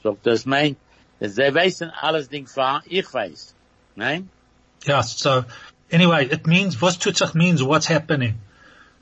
Sagt, 0.02 0.26
das 0.26 0.46
meint, 0.46 0.78
sie 1.20 1.54
wissen 1.54 1.90
alles 1.90 2.28
Ding 2.28 2.46
fahren, 2.46 2.82
ich 2.86 3.12
weiß. 3.12 3.54
Nein? 3.96 4.28
Yeah, 4.86 5.02
so 5.02 5.44
anyway, 5.90 6.26
it 6.26 6.46
means, 6.46 6.80
was 6.80 6.98
tut 6.98 7.16
sich 7.16 7.34
means 7.34 7.62
what's 7.62 7.86
happening. 7.86 8.34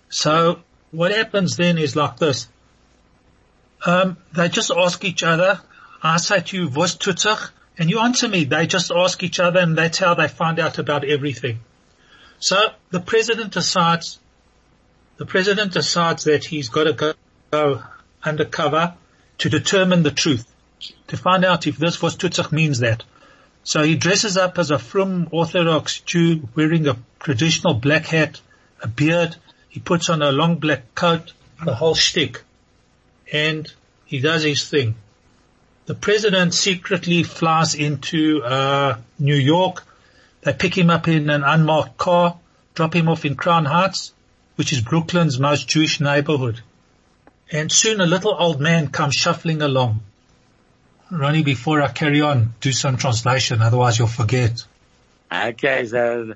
So 0.08 0.58
what 0.90 1.12
happens 1.12 1.56
then 1.56 1.78
is 1.78 1.96
like 1.96 2.18
this. 2.18 2.48
Um, 3.84 4.16
they 4.32 4.48
just 4.48 4.70
ask 4.70 5.04
each 5.04 5.24
other, 5.24 5.60
I 6.02 6.18
say 6.18 6.40
to 6.40 6.56
you, 6.56 6.68
was 6.68 6.94
tut 6.96 7.18
sich? 7.18 7.38
And 7.78 7.90
you 7.90 8.00
answer 8.00 8.28
me. 8.28 8.44
They 8.44 8.66
just 8.66 8.90
ask 8.90 9.22
each 9.22 9.40
other 9.40 9.60
and 9.60 9.76
that's 9.76 9.98
how 9.98 10.14
they 10.14 10.28
find 10.28 10.58
out 10.58 10.78
about 10.78 11.04
everything. 11.04 11.60
So 12.38 12.58
the 12.90 13.00
president 13.00 13.52
decides, 13.52 14.18
the 15.16 15.26
president 15.26 15.72
decides 15.72 16.24
that 16.24 16.44
he's 16.44 16.68
got 16.68 16.84
to 16.84 16.92
go, 16.92 17.14
go 17.50 17.82
undercover 18.22 18.94
to 19.38 19.48
determine 19.48 20.02
the 20.02 20.10
truth, 20.10 20.46
to 21.08 21.16
find 21.16 21.44
out 21.44 21.66
if 21.66 21.78
this 21.78 22.02
was 22.02 22.16
tut 22.16 22.34
sich 22.34 22.52
means 22.52 22.80
that. 22.80 23.04
So 23.64 23.82
he 23.82 23.94
dresses 23.94 24.36
up 24.36 24.58
as 24.58 24.70
a 24.70 24.78
frum 24.78 25.28
Orthodox 25.30 26.00
Jew 26.00 26.48
wearing 26.56 26.88
a 26.88 26.96
traditional 27.20 27.74
black 27.74 28.06
hat, 28.06 28.40
a 28.82 28.88
beard. 28.88 29.36
He 29.68 29.78
puts 29.78 30.10
on 30.10 30.20
a 30.20 30.32
long 30.32 30.56
black 30.56 30.94
coat, 30.94 31.32
the 31.64 31.74
whole 31.74 31.94
shtick. 31.94 32.42
And 33.32 33.72
he 34.04 34.18
does 34.18 34.42
his 34.42 34.68
thing. 34.68 34.96
The 35.84 35.94
president 35.96 36.54
secretly 36.54 37.24
flies 37.24 37.74
into, 37.74 38.42
uh, 38.44 38.98
New 39.18 39.34
York. 39.34 39.82
They 40.42 40.52
pick 40.52 40.78
him 40.78 40.90
up 40.90 41.08
in 41.08 41.28
an 41.28 41.42
unmarked 41.42 41.98
car, 41.98 42.38
drop 42.74 42.94
him 42.94 43.08
off 43.08 43.24
in 43.24 43.34
Crown 43.34 43.64
Heights, 43.64 44.12
which 44.54 44.72
is 44.72 44.80
Brooklyn's 44.80 45.40
most 45.40 45.68
Jewish 45.68 46.00
neighborhood. 46.00 46.60
And 47.50 47.70
soon 47.70 48.00
a 48.00 48.06
little 48.06 48.32
old 48.32 48.60
man 48.60 48.88
comes 48.88 49.16
shuffling 49.16 49.60
along. 49.60 50.02
Ronnie, 51.10 51.42
before 51.42 51.82
I 51.82 51.88
carry 51.88 52.22
on, 52.22 52.54
do 52.60 52.72
some 52.72 52.96
translation, 52.96 53.60
otherwise 53.60 53.98
you'll 53.98 54.06
forget. 54.06 54.64
Okay, 55.30 55.84
so, 55.86 56.34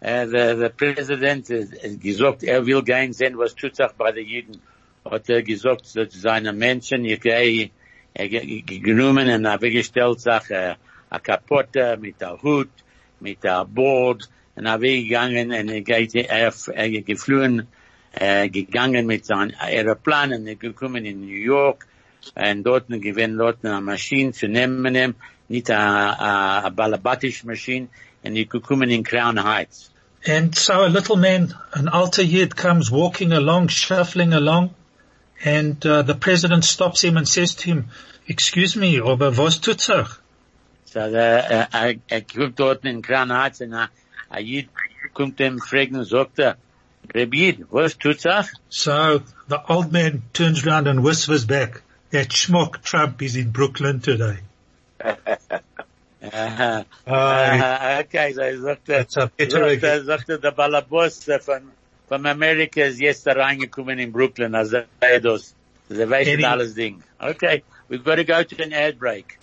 äh, 0.00 0.26
der, 0.26 0.54
der 0.56 0.68
Präsident 0.70 1.48
hat 1.48 2.00
gesagt, 2.00 2.44
er 2.44 2.64
will 2.64 2.82
gehen 2.82 3.12
sehen, 3.12 3.36
was 3.36 3.54
tut 3.54 3.76
sich 3.76 3.92
bei 3.98 4.12
den 4.12 4.26
Juden. 4.26 4.60
Hat 5.04 5.28
er 5.28 5.42
gesagt 5.42 5.86
zu 5.86 6.06
seinen 6.10 6.58
Menschen, 6.58 7.04
ich 7.04 7.22
genommen 8.16 9.28
und 9.28 9.46
habe 9.46 9.70
gestellt 9.70 10.20
sich, 10.20 10.50
a 11.08 11.18
Kapotte, 11.20 11.96
mit 12.00 12.20
der 12.20 12.42
Hut, 12.42 12.70
mit 13.20 13.44
der 13.44 13.64
und 14.56 14.66
er 14.66 14.80
weggegangen, 14.80 15.52
und 15.52 15.68
er 15.68 16.52
geflohen, 17.02 17.68
gegangen 18.18 19.06
mit 19.06 19.26
seinem 19.26 19.54
Aeroplan, 19.58 20.32
und 20.32 20.58
gekommen 20.58 21.04
in 21.04 21.20
New 21.20 21.34
York, 21.34 21.86
und 22.34 22.64
dort 22.64 22.88
gewinnt 22.88 23.38
dort 23.38 23.64
eine 23.64 23.80
Maschine 23.80 24.32
zu 24.32 24.48
nehmen, 24.48 25.14
nicht 25.48 25.68
Balabatisch 25.68 27.44
Maschine, 27.44 27.88
in 28.90 29.04
Crown 29.04 29.44
Heights. 29.44 29.90
And 30.26 30.56
so 30.56 30.82
a 30.84 30.88
little 30.88 31.16
man, 31.16 31.54
an 31.72 31.86
alter 31.86 32.22
yid 32.22 32.56
comes 32.56 32.90
walking 32.90 33.32
along, 33.32 33.68
shuffling 33.68 34.32
along, 34.32 34.74
and 35.44 35.84
uh, 35.86 36.02
the 36.02 36.14
president 36.14 36.64
stops 36.64 37.02
him 37.02 37.16
and 37.16 37.28
says 37.28 37.54
to 37.56 37.64
him, 37.66 37.88
excuse 38.26 38.76
me, 38.76 39.00
aber 39.00 39.30
was 39.30 39.60
euch? 39.88 40.18
So, 40.86 41.00
äh, 41.00 41.68
er, 41.72 41.94
er 42.08 42.20
kommt 42.22 42.58
dort 42.58 42.84
in 42.84 43.02
Crown 43.02 43.30
Heights, 43.30 43.60
und 43.60 43.72
er, 43.72 43.90
a 44.30 44.38
Yid 44.40 44.68
kommt 45.12 45.40
ihm 45.40 45.58
fragen 45.58 45.96
und 45.96 46.06
sagt 46.06 46.38
er, 46.38 46.56
Rebid, 47.14 47.66
was 47.70 47.96
euch? 48.04 48.46
So 48.68 49.22
the 49.48 49.60
old 49.68 49.92
man 49.92 50.22
turns 50.32 50.64
round 50.64 50.88
and 50.88 51.04
whispers 51.04 51.44
back, 51.44 51.82
that 52.10 52.30
schmuck 52.30 52.82
Trump 52.82 53.22
is 53.22 53.36
in 53.36 53.50
Brooklyn 53.50 54.00
today. 54.00 54.38
Uh, 56.26 56.82
okay, 58.00 58.32
so 58.32 58.40
er 58.40 58.58
sagt 58.58 58.88
er, 58.88 59.04
That's 59.04 59.16
a 59.16 59.30
better 59.36 59.70
sagt 59.70 59.82
er, 59.84 60.04
sagt 60.04 60.28
er, 60.28 60.38
der 60.38 60.50
Balabos 60.50 61.24
von, 61.40 61.70
von 62.08 62.26
Amerika 62.26 62.84
ist 62.84 63.00
jetzt 63.00 63.26
da 63.26 63.32
reingekommen 63.32 63.98
in 63.98 64.12
Brooklyn, 64.12 64.54
also 64.54 64.82
das, 65.00 65.54
weiß 65.88 66.26
Eddie. 66.26 66.36
nicht 66.36 66.46
alles 66.46 66.74
Ding. 66.74 67.02
Okay, 67.18 67.62
we've 67.88 68.04
got 68.04 68.16
to 68.16 68.24
go 68.24 68.42
to 68.42 68.62
an 68.62 68.72
ad 68.72 68.98
break. 68.98 69.38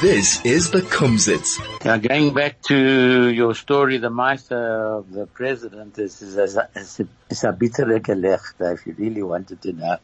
This 0.00 0.44
is 0.44 0.70
the 0.70 0.80
Kumzits. 0.80 1.58
Now 1.84 1.96
going 1.96 2.32
back 2.32 2.62
to 2.68 3.30
your 3.30 3.52
story, 3.56 3.98
the 3.98 4.10
Meister 4.10 4.94
of 4.98 5.10
the 5.10 5.26
President 5.26 5.98
is, 5.98 6.22
is, 6.22 6.36
a, 6.36 6.68
is, 6.76 7.00
a, 7.00 7.08
is 7.28 7.42
a 7.42 7.52
bittere 7.52 8.00
Gelächter, 8.00 8.74
if 8.74 8.86
you 8.86 8.94
really 8.96 9.24
wanted 9.24 9.60
to 9.62 9.72
know. 9.72 9.96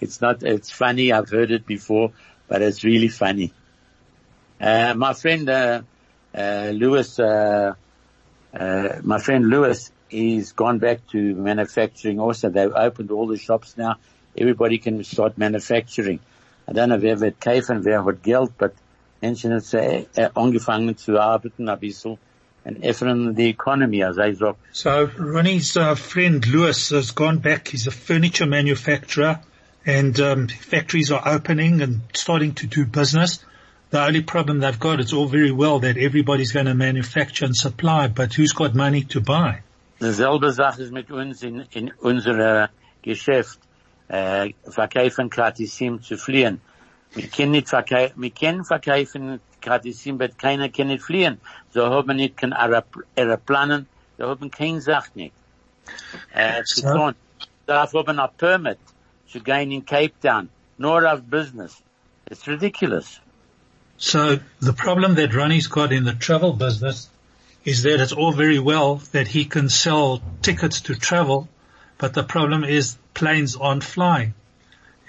It's 0.00 0.22
not, 0.22 0.42
it's 0.42 0.70
funny, 0.70 1.12
I've 1.12 1.28
heard 1.28 1.50
it 1.50 1.66
before, 1.66 2.12
but 2.48 2.62
it's 2.62 2.84
really 2.84 3.08
funny. 3.08 3.52
Uh, 4.60 4.94
my 4.94 5.14
friend, 5.14 5.48
uh, 5.48 5.82
uh, 6.34 6.70
Lewis, 6.74 7.18
uh, 7.18 7.74
uh, 8.54 8.88
my 9.02 9.18
friend 9.18 9.48
Lewis, 9.48 9.92
he's 10.08 10.52
gone 10.52 10.78
back 10.78 11.06
to 11.08 11.34
manufacturing 11.34 12.18
also. 12.18 12.50
They've 12.50 12.72
opened 12.74 13.10
all 13.10 13.26
the 13.26 13.38
shops 13.38 13.76
now. 13.76 13.96
Everybody 14.36 14.78
can 14.78 15.02
start 15.04 15.38
manufacturing. 15.38 16.20
I 16.66 16.72
don't 16.72 16.90
know 16.90 16.98
wer 16.98 17.16
wird 17.16 17.40
kaufen, 17.40 17.84
wer 17.84 18.04
hat 18.04 18.22
Geld, 18.22 18.52
but 18.58 18.74
Menschen 19.22 19.52
haben 19.52 20.06
angefangen 20.34 20.96
zu 20.96 21.18
arbeiten 21.18 21.68
ein 21.68 21.80
bisschen 21.80 22.18
und 22.64 22.84
öffnen 22.84 23.34
die 23.34 23.48
Economy, 23.48 24.04
als 24.04 24.18
ich 24.18 24.38
sag. 24.38 24.56
So 24.72 25.08
Ronnie's 25.18 25.76
uh, 25.76 25.94
friend 25.94 26.46
Lewis 26.46 26.90
has 26.90 27.14
gone 27.14 27.38
back. 27.38 27.68
He's 27.68 27.86
a 27.86 27.90
furniture 27.90 28.46
manufacturer 28.46 29.40
and 29.86 30.18
um, 30.20 30.48
factories 30.48 31.10
are 31.10 31.22
opening 31.26 31.80
and 31.80 32.02
starting 32.12 32.54
to 32.54 32.66
do 32.66 32.84
business. 32.84 33.38
The 33.90 34.00
only 34.04 34.20
problem 34.22 34.60
they've 34.60 34.78
got, 34.78 35.00
it's 35.00 35.12
all 35.14 35.26
very 35.28 35.50
well 35.50 35.78
that 35.80 35.96
everybody's 35.96 36.52
going 36.52 36.66
to 36.66 36.74
manufacture 36.74 37.46
and 37.46 37.56
supply, 37.56 38.08
but 38.08 38.34
who's 38.34 38.52
got 38.52 38.74
money 38.74 39.02
to 39.04 39.20
buy? 39.20 39.62
Dieselbe 40.00 40.52
Sache 40.52 40.82
ist 40.82 40.92
mit 40.92 41.10
uns 41.10 41.42
in, 41.42 41.64
in 41.72 41.92
unserer 42.02 42.68
Geschäft, 43.02 43.58
äh, 44.08 44.52
verkaufen 44.70 45.30
Kratissim 45.30 46.02
zu 46.02 46.16
fliehen. 46.18 46.60
Wir 47.14 47.28
können 47.28 47.52
nicht 47.52 47.68
verkaufen, 47.68 48.12
wir 48.20 48.30
können 48.30 48.64
verkaufen 48.64 49.40
Kratissim, 49.60 50.16
aber 50.16 50.28
keiner 50.28 50.68
kann 50.68 50.88
nicht 50.88 51.02
fliehen. 51.02 51.40
So 51.72 51.86
haben 51.86 52.08
wir 52.08 52.14
nicht 52.14 52.36
kein 52.36 52.52
Aerop- 52.52 53.02
Aeroplanen, 53.16 53.86
so 54.18 54.28
haben 54.28 54.50
keine 54.50 54.80
Sache 54.82 55.10
nicht. 55.14 55.34
Äh, 56.34 56.62
So? 56.64 57.12
Darf 57.66 57.92
haben 57.94 58.18
ein 58.18 58.28
Permit 58.36 58.78
zu 59.26 59.40
gehen 59.40 59.70
in 59.72 59.84
Cape 59.84 60.12
Town, 60.22 60.48
nur 60.78 61.10
auf 61.10 61.22
Business. 61.22 61.82
It's 62.30 62.46
ridiculous. 62.46 63.20
So 63.98 64.38
the 64.60 64.72
problem 64.72 65.16
that 65.16 65.34
Ronnie's 65.34 65.66
got 65.66 65.92
in 65.92 66.04
the 66.04 66.14
travel 66.14 66.52
business 66.52 67.08
is 67.64 67.82
that 67.82 68.00
it's 68.00 68.12
all 68.12 68.32
very 68.32 68.58
well 68.58 68.96
that 69.12 69.26
he 69.28 69.44
can 69.44 69.68
sell 69.68 70.22
tickets 70.40 70.82
to 70.82 70.94
travel, 70.94 71.48
but 71.98 72.14
the 72.14 72.22
problem 72.22 72.64
is 72.64 72.96
planes 73.12 73.56
aren't 73.56 73.84
flying. 73.84 74.34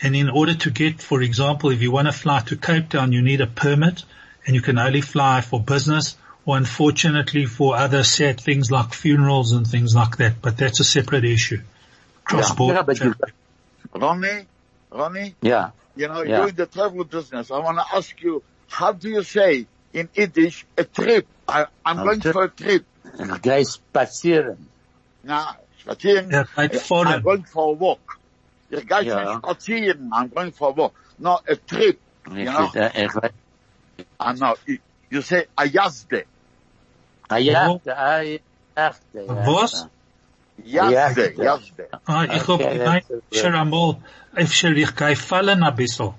And 0.01 0.15
in 0.15 0.29
order 0.29 0.55
to 0.55 0.71
get, 0.71 1.01
for 1.01 1.21
example, 1.21 1.69
if 1.69 1.81
you 1.81 1.91
want 1.91 2.07
to 2.07 2.11
fly 2.11 2.39
to 2.47 2.57
Cape 2.57 2.89
Town, 2.89 3.11
you 3.11 3.21
need 3.21 3.41
a 3.41 3.47
permit 3.47 4.03
and 4.45 4.55
you 4.55 4.61
can 4.61 4.79
only 4.79 5.01
fly 5.01 5.41
for 5.41 5.59
business 5.61 6.17
or 6.45 6.57
unfortunately 6.57 7.45
for 7.45 7.75
other 7.75 8.03
sad 8.03 8.41
things 8.41 8.71
like 8.71 8.93
funerals 8.93 9.51
and 9.51 9.67
things 9.67 9.93
like 9.93 10.17
that. 10.17 10.41
But 10.41 10.57
that's 10.57 10.79
a 10.79 10.83
separate 10.83 11.25
issue. 11.25 11.61
Cross 12.23 12.55
border. 12.55 12.75
Yeah, 12.75 12.81
but 12.83 12.99
you, 12.99 13.13
Ronnie, 13.93 14.47
Ronnie, 14.91 15.35
yeah. 15.41 15.71
you 15.95 16.07
know, 16.07 16.23
Yeah. 16.23 16.39
you're 16.39 16.49
in 16.49 16.55
the 16.55 16.65
travel 16.65 17.03
business. 17.03 17.51
I 17.51 17.59
want 17.59 17.77
to 17.77 17.85
ask 17.95 18.19
you, 18.21 18.41
how 18.69 18.91
do 18.93 19.09
you 19.09 19.23
say 19.23 19.65
in 19.93 20.09
Yiddish 20.13 20.65
a 20.77 20.83
trip? 20.83 21.27
I, 21.47 21.65
I'm 21.85 21.99
A 21.99 22.03
going 22.05 22.21
trip. 22.21 22.33
for 22.33 22.43
a 22.43 22.49
trip. 22.49 22.85
And 23.17 23.41
geh 23.41 23.63
spazieren. 23.63 24.57
Now, 25.23 25.55
spazieren. 25.83 26.31
Yeah, 26.31 26.45
like 26.55 26.73
I'm 26.91 27.21
going 27.21 27.43
for 27.43 27.69
a 27.69 27.73
walk. 27.73 27.99
Ich 28.71 28.85
gehe 28.87 29.03
Ja. 29.05 29.39
spazieren. 29.39 30.09
I'm 30.11 30.29
going 30.29 30.51
for 30.51 30.69
a 30.69 30.73
walk. 30.73 30.93
No, 31.17 31.39
a 31.47 31.55
trip. 31.55 31.99
Ich, 32.27 32.35
You 32.37 32.45
know? 32.45 32.71
ich 32.73 33.31
I 34.19 34.33
know. 34.33 34.55
You, 34.65 34.77
you 35.09 35.21
say 35.21 35.45
a 35.57 35.63
yazde. 35.63 36.25
Ja, 37.31 37.35
ah, 37.35 37.37
ja, 37.37 37.79
ja, 38.75 38.93
Was? 39.45 39.87
Yazde, 40.63 41.33
Ja. 41.35 41.43
yazde. 41.43 41.87
Ah, 42.05 42.23
ich 42.25 42.47
hab 42.47 42.59
gemeint, 42.59 43.05
einmal, 43.55 43.97
öfter 44.33 44.71
ich 44.71 44.95
gehe 44.95 45.15
fallen 45.15 45.63
ein 45.63 45.75
bisschen. 45.75 46.13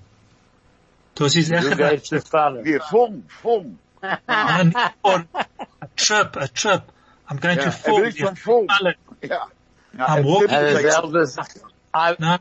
Das 1.25 1.37
ist 1.37 1.51
Du 1.51 1.55
echt 1.57 1.79
gehst 1.79 2.07
zu 2.07 2.21
fallen. 2.23 2.65
Wie 2.65 2.79
fung, 2.91 3.25
fung. 3.43 3.79
a, 4.03 4.15
a 4.27 5.87
trip, 5.97 6.37
a 6.37 6.47
trip. 6.49 6.83
I'm 7.29 7.39
going 7.41 7.59
Ja, 7.59 7.63
to 7.65 7.69
er 7.69 7.73
fall. 7.73 8.03
will 8.03 8.13
schon 8.13 8.37
fallen. 8.37 8.69
fallen. 8.69 8.95
Ja. 9.23 9.47
Ja, 9.99 10.07
I'm 10.07 10.19
er 10.19 10.21
a 10.21 10.25
walking 10.25 10.49
trip 10.49 10.63
is 10.69 10.75
like- 10.75 10.93
selbe 10.93 11.27
Sache. 11.27 11.61
No, 12.19 12.37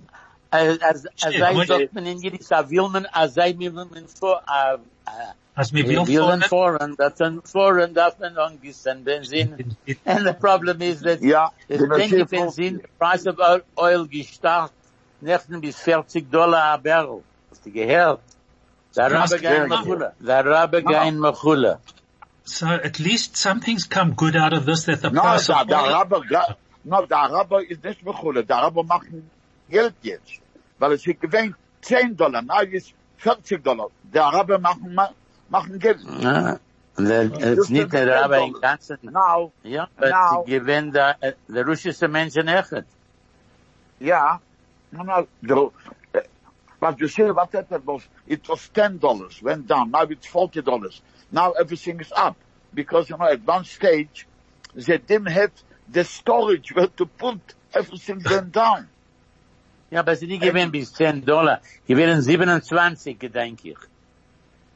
Als, 0.52 0.82
als, 0.82 1.06
als 1.06 1.06
Shit, 1.16 1.34
zij 1.34 1.54
what- 1.54 1.68
sagt 1.68 1.94
man 1.94 2.06
in 2.06 2.18
Jiddisch, 2.20 2.52
a 2.52 2.64
will 2.70 2.90
man, 2.90 3.06
als 3.12 3.34
zij 3.34 3.54
mir 3.54 3.72
will 3.74 3.88
man 3.92 4.08
vor, 4.20 4.42
a, 4.48 4.78
a, 5.06 5.36
as 5.56 5.72
me 5.72 5.82
uh, 5.82 5.86
uh, 5.86 5.90
a 5.90 6.06
will 6.06 6.06
will 6.06 6.26
man 6.28 6.42
fallen. 6.42 6.48
foreign, 6.50 6.96
dat 6.96 7.20
een 7.20 7.40
foreign 7.44 7.94
darf 7.94 8.18
man 8.20 8.36
angissen, 8.38 9.04
Benzin. 9.04 9.76
And 10.06 10.26
the 10.26 10.34
problem 10.40 10.82
is 10.82 11.02
that, 11.02 11.22
Ja, 11.22 11.52
es 11.68 11.78
die 11.80 11.88
denke 11.88 12.18
Maschine 12.18 12.26
Benzin, 12.26 12.82
price 12.98 13.28
of 13.30 13.38
oil, 13.40 13.62
oil 13.76 14.08
gestartet, 14.10 14.74
19 15.20 15.60
bis 15.60 15.76
40 15.76 16.30
Dollar 16.32 16.62
a 16.74 16.78
barrel. 16.78 17.22
Hast 17.50 17.66
du 17.66 17.72
gehört? 17.72 18.22
So 22.44 22.66
at 22.68 22.98
least 23.00 23.38
something's 23.38 23.88
come 23.88 24.16
good 24.16 24.36
out 24.36 24.54
of 24.54 24.66
this 24.66 24.86
that 24.86 25.02
the 25.02 25.10
No, 25.12 25.22
price 25.22 25.48
der, 25.48 25.62
of 25.62 25.68
der 25.68 25.78
oil, 25.84 26.56
no, 26.84 27.06
der 27.06 27.18
Araber 27.18 27.62
ist 27.70 27.84
nicht 27.84 28.04
Mechule. 28.04 28.44
Der 28.44 28.58
Araber 28.58 28.84
machen 28.84 29.30
Geld 29.70 29.94
jetzt. 30.02 30.40
Weil 30.80 30.94
es 30.94 31.06
ist 31.06 31.22
gewähnt 31.22 31.56
10 31.82 32.16
Dollar, 32.18 32.42
na, 32.42 32.62
ist 32.62 32.94
40 33.18 33.64
Dollar. 33.64 33.88
Der 34.04 34.26
Araber 34.26 34.58
machen, 34.58 34.94
ma- 34.96 35.12
machen 35.50 35.78
Geld. 35.80 36.00
Ja. 36.20 36.58
Der, 36.98 37.32
es 37.40 37.60
ist 37.60 37.70
nicht 37.70 37.94
der 37.94 38.22
Rabbe 38.22 38.38
im 38.44 38.54
Ganzen. 38.60 38.98
Now, 39.04 39.52
Ja, 39.64 39.88
aber 39.98 40.10
Now- 40.10 40.44
sie 40.46 40.52
gewinnen 40.52 40.92
der, 40.92 41.16
äh, 41.22 41.34
der 41.48 41.66
russische 41.66 42.08
Menschen 42.08 42.48
echt. 42.48 42.74
yeah, 44.02 44.40
no, 44.92 45.04
no, 45.04 45.28
the, 45.42 45.54
uh, 45.54 45.72
but 46.80 47.00
you 47.00 47.08
see 47.08 47.24
what 47.24 47.52
happened 47.52 47.86
was, 47.86 48.08
it 48.28 48.48
was 48.48 48.68
10 48.70 48.98
dollars, 49.00 49.42
went 49.42 49.68
down, 49.68 49.92
now 49.92 50.04
it's 50.04 50.28
40 50.28 50.62
dollars. 50.62 51.02
Now 51.32 51.52
everything 51.52 52.00
is 52.00 52.12
up. 52.16 52.36
Because, 52.74 53.10
you 53.10 53.18
know, 53.18 53.26
at 53.26 53.46
one 53.46 53.66
stage, 53.66 54.28
they 54.76 54.98
didn't 54.98 55.28
have 55.32 55.52
the 55.92 56.04
storage 56.04 56.74
where 56.74 56.88
to 56.88 57.06
put 57.06 57.40
everything 57.74 58.22
went 58.30 58.52
down. 58.52 58.88
Ja, 59.92 60.02
aber 60.02 60.16
sie 60.16 60.28
nicht 60.28 60.44
gewinnen 60.44 60.72
bis 60.72 60.94
10 60.94 61.26
Dollar. 61.26 61.62
Gewinnen 61.88 62.22
27, 62.22 63.30
denke 63.34 63.70
ich. 63.72 63.78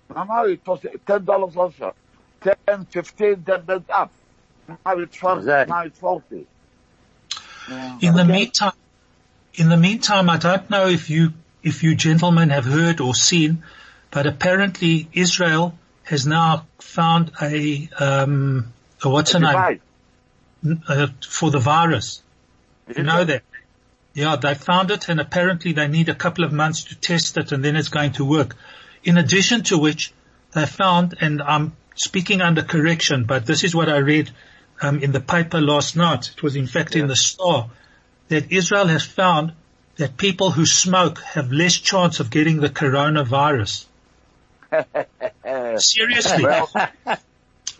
No, 0.09 0.23
no, 0.25 0.45
it 0.45 0.61
was 0.65 0.79
ten 1.05 1.25
dollars 1.25 1.55
also. 1.55 1.93
Ten, 2.41 2.85
fifteen, 2.85 3.43
then 3.45 3.65
went 3.65 3.89
up. 3.89 4.11
Now 4.67 4.97
it's 4.99 5.17
forty. 5.17 5.39
Exactly. 5.39 5.71
Now 5.73 5.81
it's 5.83 5.99
forty. 5.99 6.47
Yeah. 7.69 7.97
in 8.01 8.15
the 8.15 8.25
meantime, 8.25 8.73
in 9.55 9.69
the 9.69 9.77
meantime, 9.77 10.29
I 10.29 10.37
don't 10.37 10.69
know 10.69 10.87
if 10.87 11.09
you, 11.09 11.33
if 11.63 11.83
you 11.83 11.95
gentlemen 11.95 12.49
have 12.49 12.65
heard 12.65 12.99
or 12.99 13.15
seen, 13.15 13.63
but 14.11 14.27
apparently 14.27 15.07
Israel 15.13 15.77
has 16.03 16.27
now 16.27 16.67
found 16.79 17.31
a, 17.41 17.89
um, 17.97 18.73
a 19.01 19.09
what's 19.09 19.31
her 19.31 19.39
name? 19.39 19.81
Uh, 20.87 21.07
for 21.27 21.51
the 21.51 21.59
virus. 21.59 22.21
You 22.95 23.03
know 23.03 23.23
that? 23.23 23.43
Yeah, 24.13 24.35
they 24.35 24.53
found 24.53 24.91
it 24.91 25.09
and 25.09 25.19
apparently 25.19 25.71
they 25.71 25.87
need 25.87 26.09
a 26.09 26.15
couple 26.15 26.43
of 26.43 26.53
months 26.53 26.83
to 26.85 26.95
test 26.95 27.37
it 27.37 27.51
and 27.51 27.65
then 27.65 27.75
it's 27.75 27.89
going 27.89 28.11
to 28.13 28.25
work. 28.25 28.55
In 29.03 29.17
addition 29.17 29.63
to 29.63 29.77
which 29.77 30.13
they 30.53 30.65
found, 30.65 31.15
and 31.19 31.41
I'm 31.41 31.73
speaking 31.95 32.41
under 32.41 32.61
correction, 32.61 33.23
but 33.25 33.45
this 33.45 33.63
is 33.63 33.75
what 33.75 33.89
I 33.89 33.97
read 33.97 34.29
um, 34.81 34.99
in 34.99 35.11
the 35.11 35.19
paper 35.19 35.59
last 35.59 35.95
night. 35.95 36.31
It 36.35 36.43
was 36.43 36.55
in 36.55 36.67
fact 36.67 36.95
in 36.95 37.07
the 37.07 37.15
Star 37.15 37.69
that 38.27 38.51
Israel 38.51 38.87
has 38.87 39.03
found 39.03 39.53
that 39.97 40.17
people 40.17 40.51
who 40.51 40.65
smoke 40.65 41.19
have 41.21 41.51
less 41.51 41.75
chance 41.75 42.19
of 42.19 42.29
getting 42.29 42.59
the 42.59 42.69
coronavirus. 42.69 43.85
Seriously. 45.77 46.45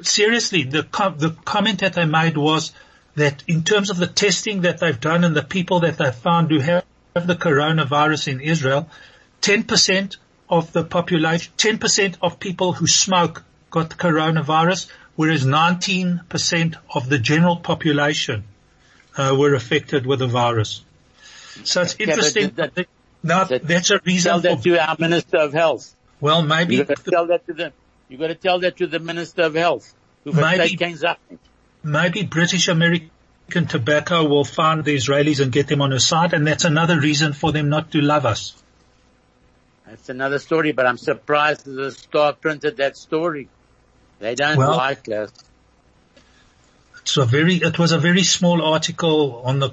seriously, 0.01 0.63
the, 0.63 0.83
com- 0.83 1.17
the 1.17 1.31
comment 1.45 1.79
that 1.79 1.93
they 1.93 2.05
made 2.05 2.37
was 2.37 2.71
that 3.15 3.43
in 3.47 3.63
terms 3.63 3.89
of 3.89 3.97
the 3.97 4.07
testing 4.07 4.61
that 4.61 4.79
they've 4.79 4.99
done 4.99 5.23
and 5.23 5.35
the 5.35 5.43
people 5.43 5.81
that 5.81 5.97
they've 5.97 6.13
found 6.13 6.51
who 6.51 6.59
have 6.59 6.83
the 7.13 7.35
coronavirus 7.35 8.27
in 8.27 8.41
Israel, 8.41 8.89
10% 9.41 10.17
of 10.49 10.71
the 10.71 10.83
population, 10.83 11.51
10% 11.57 12.17
of 12.21 12.39
people 12.39 12.73
who 12.73 12.87
smoke 12.87 13.43
got 13.69 13.89
the 13.89 13.95
coronavirus, 13.95 14.87
whereas 15.15 15.45
19% 15.45 16.75
of 16.93 17.09
the 17.09 17.19
general 17.19 17.57
population 17.57 18.43
uh, 19.17 19.35
were 19.37 19.53
affected 19.53 20.05
with 20.05 20.19
the 20.19 20.27
virus. 20.27 20.83
So 21.63 21.81
it's 21.81 21.95
interesting. 21.99 22.53
Yeah, 22.57 22.85
that, 23.23 23.61
that's 23.63 23.89
a 23.91 23.99
reason. 24.05 24.31
Tell 24.31 24.39
that 24.41 24.57
for, 24.57 24.63
to 24.63 24.89
our 24.89 24.95
Minister 24.99 25.37
of 25.37 25.53
Health. 25.53 25.95
Well, 26.19 26.41
maybe. 26.41 26.75
You 26.75 26.83
got 26.83 26.97
to 26.97 27.11
tell 27.11 27.27
that 27.27 27.45
to 27.47 27.53
the. 27.53 27.73
You 28.09 28.17
got 28.17 28.27
to 28.27 28.35
tell 28.35 28.59
that 28.59 28.77
to 28.77 28.87
the 28.87 28.99
Minister 28.99 29.43
of 29.43 29.53
Health. 29.55 29.93
Who 30.23 30.31
Maybe- 30.31 30.77
maybe, 30.79 31.07
maybe 31.83 32.23
British 32.23 32.67
American 32.69 33.09
tobacco 33.67 34.25
will 34.27 34.45
find 34.45 34.85
the 34.85 34.95
Israelis 34.95 35.41
and 35.41 35.51
get 35.51 35.67
them 35.67 35.81
on 35.81 35.91
her 35.91 35.99
side, 35.99 36.33
and 36.33 36.47
that's 36.47 36.63
another 36.65 36.99
reason 36.99 37.33
for 37.33 37.51
them 37.51 37.69
not 37.69 37.91
to 37.91 38.01
love 38.01 38.25
us. 38.25 38.55
That's 39.85 40.09
another 40.09 40.39
story, 40.39 40.71
but 40.71 40.85
I'm 40.85 40.97
surprised 40.97 41.65
the 41.65 41.91
Star 41.91 42.33
printed 42.33 42.77
that 42.77 42.95
story. 42.97 43.49
They 44.19 44.35
don't 44.35 44.57
Well- 44.57 44.77
like 44.77 45.09
us. 45.09 45.31
It's 47.01 47.17
a 47.17 47.25
very, 47.25 47.55
it 47.55 47.77
was 47.77 47.91
a 47.91 47.97
very 47.99 48.23
small 48.23 48.61
article 48.61 49.41
on 49.43 49.59
the 49.59 49.71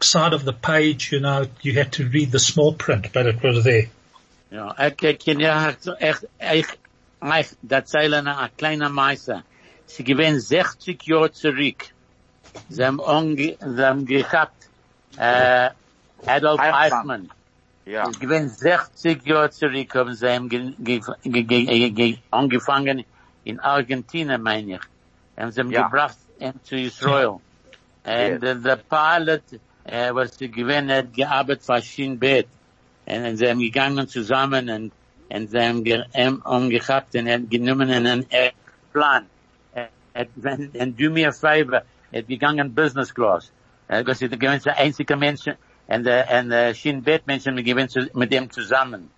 side 0.00 0.32
of 0.32 0.44
the 0.44 0.52
page, 0.52 1.12
you 1.12 1.20
know, 1.20 1.46
you 1.62 1.72
had 1.74 1.92
to 1.92 2.06
read 2.08 2.30
the 2.30 2.38
small 2.38 2.72
print, 2.72 3.12
but 3.12 3.26
it 3.26 3.42
was 3.42 3.64
there. 3.64 3.88
Ja, 4.50 4.72
ek, 4.78 5.02
ek 5.04 5.18
ken 5.20 5.40
ja 5.40 5.68
echt, 5.68 5.86
echt, 6.00 6.24
echt, 6.38 6.78
echt, 7.20 7.56
dat 7.60 7.88
zeilen 7.90 8.26
a 8.26 8.48
kleiner 8.56 8.90
Meister. 8.90 9.42
Sie 9.86 10.04
gewesen 10.04 10.40
60 10.40 11.02
Jahre 11.04 11.32
zurück. 11.32 11.90
Sie 12.70 12.82
haben, 12.84 12.98
onge, 13.00 13.56
sie 13.60 13.84
haben 13.84 14.06
gehabt, 14.06 14.68
äh, 15.18 15.66
eh, 15.66 15.70
Adolf 16.26 16.60
Eichmann. 16.60 16.74
Eichmann. 16.74 17.30
Ja. 17.84 18.08
Ich 18.10 18.18
bin 18.18 18.48
60 18.48 19.26
Jahre 19.26 19.50
zurück, 19.50 19.94
haben 19.94 20.14
sie 20.14 20.26
ihm 20.34 20.48
ge, 20.48 20.72
ge, 20.78 21.00
ge, 21.24 21.42
ge, 21.42 21.90
ge, 21.90 22.18
angefangen 22.30 23.04
in 23.44 23.60
Argentinien, 23.60 24.42
meine 24.42 24.74
ich. 24.76 24.80
Haben 25.36 25.52
sie 25.52 25.60
ihn 25.60 25.70
Ja. 25.70 25.82
gebracht 25.88 26.16
ihm 26.40 26.54
zu 26.64 26.76
Israel. 26.76 27.40
And 28.04 28.42
Yes. 28.42 28.62
the 28.62 28.76
pilot, 28.88 29.42
uh, 29.90 30.14
was 30.14 30.36
gewesen, 30.38 30.90
hat 30.90 31.12
gearbeitet 31.14 31.64
für 31.64 31.82
Shin 31.82 32.18
Bet. 32.18 32.46
Und 33.06 33.36
sie 33.38 33.48
haben 33.48 33.60
gegangen 33.60 34.06
zusammen 34.08 34.68
und, 34.68 34.92
und 35.30 35.50
sie 35.50 35.58
haben 35.58 35.82
ge, 35.84 36.04
ihm 36.14 36.42
umgehabt 36.44 37.14
und 37.14 37.26
er 37.26 37.38
hat 37.38 37.50
genommen 37.50 37.90
einen 37.90 38.30
äh, 38.30 38.50
Plan. 38.92 39.26
Er 39.74 39.88
hat, 40.14 40.28
wenn, 40.36 40.70
and 40.78 40.98
do 41.00 41.10
me 41.10 41.26
a 41.26 41.32
favor, 41.32 41.82
er 42.12 42.18
hat 42.20 42.28
gegangen 42.28 42.74
Business 42.74 43.14
Class. 43.14 43.50
Er 43.88 43.98
hat 43.98 44.06
gesagt, 44.06 44.32
er 44.32 44.38
gewinnt 44.38 44.66
der 44.66 44.76
einzige 44.76 45.16
Mensch, 45.16 45.46
und 45.88 46.04
der, 46.04 46.28
und 46.38 46.50
der 46.50 46.74
Shin 46.74 47.02
Bet 47.02 47.26
Menschen 47.26 47.56
gewinnt 47.64 47.90
zu, 47.90 48.08
mit 48.12 48.32
ihm 48.32 48.50
zusammen. 48.50 49.10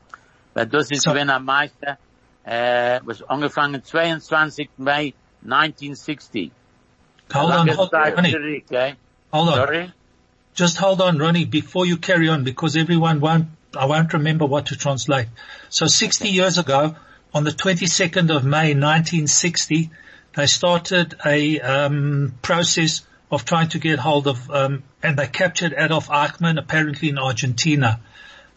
Weil 0.54 0.66
das 0.66 0.90
ist 0.90 1.02
So- 1.02 1.10
gewesen 1.10 1.30
ein 1.30 1.44
Meister, 1.44 1.98
äh, 2.44 3.00
was 3.04 3.22
angefangen 3.28 3.82
22. 3.82 4.70
Mai 4.76 5.14
1960. 5.42 6.52
Hold 7.32 7.52
on, 7.54 7.68
hold 7.76 7.92
on, 7.92 8.24
eh? 8.24 8.94
hold 9.32 9.48
on. 9.48 9.54
Sorry? 9.54 9.92
Just 10.54 10.76
hold 10.76 11.00
on, 11.00 11.18
Ronnie, 11.18 11.44
before 11.44 11.86
you 11.86 11.96
carry 11.96 12.28
on, 12.28 12.44
because 12.44 12.76
everyone 12.76 13.20
won't, 13.20 13.48
I 13.76 13.86
won't 13.86 14.12
remember 14.12 14.46
what 14.46 14.66
to 14.66 14.76
translate. 14.76 15.28
So 15.68 15.86
60 15.86 16.28
years 16.28 16.58
ago, 16.58 16.96
on 17.32 17.44
the 17.44 17.50
22nd 17.50 18.34
of 18.34 18.44
May 18.44 18.74
1960, 18.74 19.90
they 20.34 20.46
started 20.46 21.14
a 21.24 21.60
um, 21.60 22.34
process 22.42 23.02
of 23.30 23.44
trying 23.44 23.68
to 23.68 23.78
get 23.78 23.98
hold 23.98 24.26
of, 24.26 24.50
um, 24.50 24.82
and 25.02 25.16
they 25.16 25.28
captured 25.28 25.74
Adolf 25.76 26.08
Eichmann, 26.08 26.58
apparently 26.58 27.08
in 27.08 27.18
Argentina. 27.18 28.00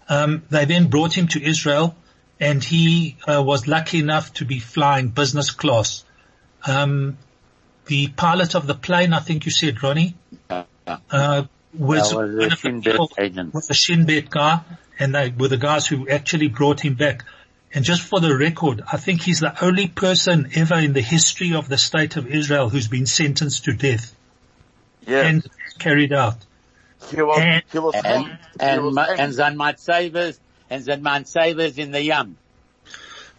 Um, 0.09 0.43
they 0.49 0.65
then 0.65 0.87
brought 0.87 1.15
him 1.15 1.27
to 1.29 1.43
Israel, 1.43 1.95
and 2.39 2.63
he 2.63 3.17
uh, 3.27 3.41
was 3.43 3.67
lucky 3.67 3.99
enough 3.99 4.33
to 4.33 4.45
be 4.45 4.59
flying 4.59 5.09
business 5.09 5.51
class. 5.51 6.03
Um, 6.65 7.17
the 7.85 8.07
pilot 8.07 8.55
of 8.55 8.65
the 8.65 8.73
plane, 8.73 9.13
I 9.13 9.19
think 9.19 9.45
you 9.45 9.51
said, 9.51 9.81
Ronnie, 9.83 10.15
uh, 10.49 11.43
was, 11.77 11.97
That 11.97 12.03
was 12.03 12.11
a 12.11 12.15
one 12.15 12.25
of 12.43 12.49
the 12.49 12.55
Shin 12.55 12.81
Bet 12.81 12.91
people- 12.93 13.11
agent. 13.17 13.53
was 13.53 13.69
a 13.69 13.73
Shin 13.73 14.05
Bet 14.05 14.29
guy, 14.29 14.61
and 14.99 15.13
they 15.15 15.29
were 15.29 15.47
the 15.47 15.57
guys 15.57 15.87
who 15.87 16.07
actually 16.07 16.47
brought 16.47 16.79
him 16.81 16.95
back. 16.95 17.23
And 17.73 17.83
just 17.83 18.01
for 18.03 18.19
the 18.19 18.35
record, 18.37 18.83
I 18.91 18.97
think 18.97 19.23
he's 19.23 19.39
the 19.39 19.63
only 19.63 19.87
person 19.87 20.51
ever 20.55 20.75
in 20.75 20.93
the 20.93 21.01
history 21.01 21.53
of 21.55 21.67
the 21.69 21.77
state 21.77 22.15
of 22.17 22.27
Israel 22.27 22.69
who's 22.69 22.87
been 22.87 23.07
sentenced 23.07 23.65
to 23.65 23.73
death 23.73 24.13
Yes. 25.07 25.25
and 25.25 25.49
carried 25.79 26.13
out. 26.13 26.37
he 27.09 27.21
was, 27.21 27.39
and- 27.39 27.63
he 27.71 27.79
was 27.79 27.95
And, 27.95 28.05
hanged. 28.05 28.27
He 28.27 28.37
and, 28.59 28.81
was 28.83 28.93
ma- 28.93 29.05
hanged. 29.05 29.19
and 29.19 29.33
sein 29.35 29.57
Matzevers, 29.57 30.37
and 30.69 30.85
sein 30.85 31.01
Matzevers 31.03 31.77
in 31.77 31.91
the 31.91 32.01
Yam. 32.01 32.37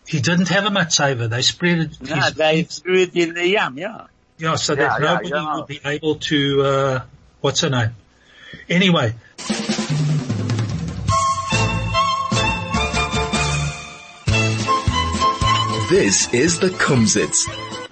He 0.07 0.21
didn't 0.21 0.49
have 0.49 0.67
a 0.67 0.69
matzaver. 0.69 1.31
They 1.31 1.41
spread 1.41 1.79
it. 1.79 2.03
No, 2.03 2.17
his- 2.17 2.35
they 2.35 2.63
threw 2.65 2.99
it 3.03 3.17
in 3.17 3.33
the 3.35 3.47
Yam, 3.49 3.79
yeah. 3.79 4.03
yeah, 4.37 4.57
so 4.57 4.75
Yeah, 4.75 4.89
that 4.89 5.01
yeah, 5.01 5.07
nobody 5.13 5.29
yeah. 5.31 5.55
will 5.55 5.63
be 5.63 5.81
able 5.85 6.17
to, 6.17 6.63
uh, 6.63 7.01
what's 7.41 7.61
her 7.63 7.71
name? 7.71 7.95
Anyway, 8.69 9.15
This 15.91 16.33
is 16.33 16.59
the 16.61 16.69
Kumzits. 16.71 17.41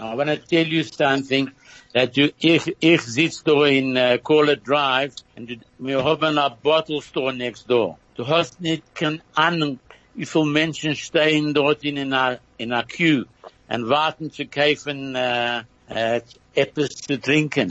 I 0.01 0.14
want 0.14 0.29
to 0.31 0.37
tell 0.38 0.66
you 0.66 0.83
something 0.83 1.53
that 1.92 2.16
you, 2.16 2.31
ich, 2.40 2.75
ich 2.81 3.01
sitz 3.03 3.42
da 3.44 3.64
in 3.64 3.96
uh, 3.96 4.16
Kohler 4.22 4.57
Drive 4.57 5.14
und 5.37 5.48
du- 5.51 5.61
wir 5.79 6.03
haben 6.03 6.38
a 6.38 6.48
bottle 6.48 7.01
store 7.03 7.33
next 7.35 7.68
door. 7.68 7.98
Du 8.16 8.27
hast 8.27 8.61
nicht 8.61 8.83
keine 8.94 9.20
Ahnung, 9.35 9.79
wie 10.14 10.25
viele 10.27 10.46
Menschen 10.46 10.96
stehen 10.96 11.53
dort 11.55 11.85
in 11.85 11.98
einer, 11.98 12.38
in 12.59 12.72
einer 12.72 12.85
Queue 12.85 13.27
und 13.68 13.88
warten 13.88 14.31
zu 14.33 14.46
kaufen, 14.46 15.14
äh, 15.14 15.62
äh, 15.88 16.20
etwas 16.55 16.88
zu 16.94 17.20
trinken. 17.20 17.68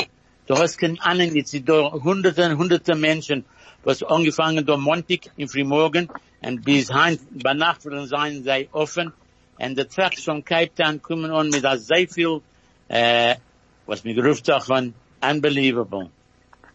Du 0.51 0.57
hast 0.57 0.77
keine 0.77 1.01
Ahnung, 1.01 1.33
jetzt 1.33 1.51
sind 1.51 1.69
da 1.69 1.93
hunderte 1.93 2.43
und 2.45 2.57
hunderte 2.57 2.93
Menschen, 2.93 3.45
was 3.85 4.03
angefangen 4.03 4.65
da 4.65 4.75
Montag 4.75 5.31
im 5.37 5.47
Frühmorgen 5.47 6.09
und 6.41 6.65
bis 6.65 6.91
heim, 6.91 7.17
bei 7.31 7.53
Nacht 7.53 7.85
werden 7.85 8.05
sein 8.05 8.43
sie 8.43 8.67
offen 8.73 9.13
und 9.57 9.77
die 9.77 9.85
Trucks 9.85 10.25
von 10.25 10.43
Cape 10.43 10.75
Town 10.75 11.01
kommen 11.01 11.31
an 11.31 11.51
mit 11.51 11.63
a 11.63 11.77
sehr 11.77 12.05
viel, 12.05 12.41
äh, 12.89 13.35
was 13.85 14.03
mir 14.03 14.13
gerufen 14.13 14.43
hat 14.53 14.65
von 14.65 14.93
unbelievable. 15.21 16.09